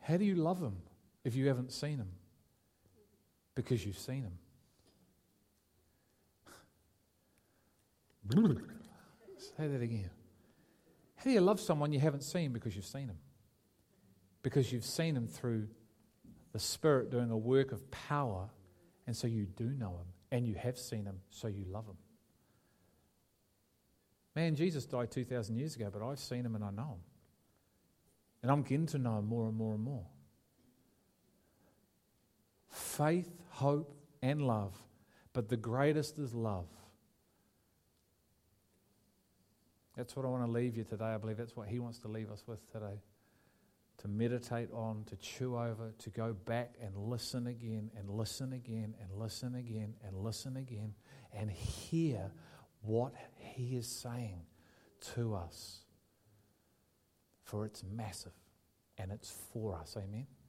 [0.00, 0.76] How do you love him
[1.24, 2.10] if you haven't seen him?
[3.54, 4.38] Because you've seen him.
[9.38, 10.10] Say that again.
[11.16, 13.18] How do you love someone you haven't seen because you've seen him?
[14.42, 15.68] Because you've seen him through
[16.52, 18.50] the Spirit doing a work of power,
[19.06, 21.96] and so you do know him, and you have seen him, so you love him.
[24.34, 27.02] Man, Jesus died 2,000 years ago, but I've seen him and I know him.
[28.42, 30.06] And I'm getting to know him more and more and more.
[32.70, 34.74] Faith, hope, and love.
[35.32, 36.66] But the greatest is love.
[39.96, 41.04] That's what I want to leave you today.
[41.04, 43.00] I believe that's what he wants to leave us with today.
[43.98, 48.94] To meditate on, to chew over, to go back and listen again, and listen again,
[49.00, 50.94] and listen again, and listen again,
[51.32, 52.32] and hear
[52.82, 54.42] what he is saying
[55.14, 55.80] to us
[57.44, 58.32] for it's massive
[58.98, 59.96] and it's for us.
[59.96, 60.26] Amen.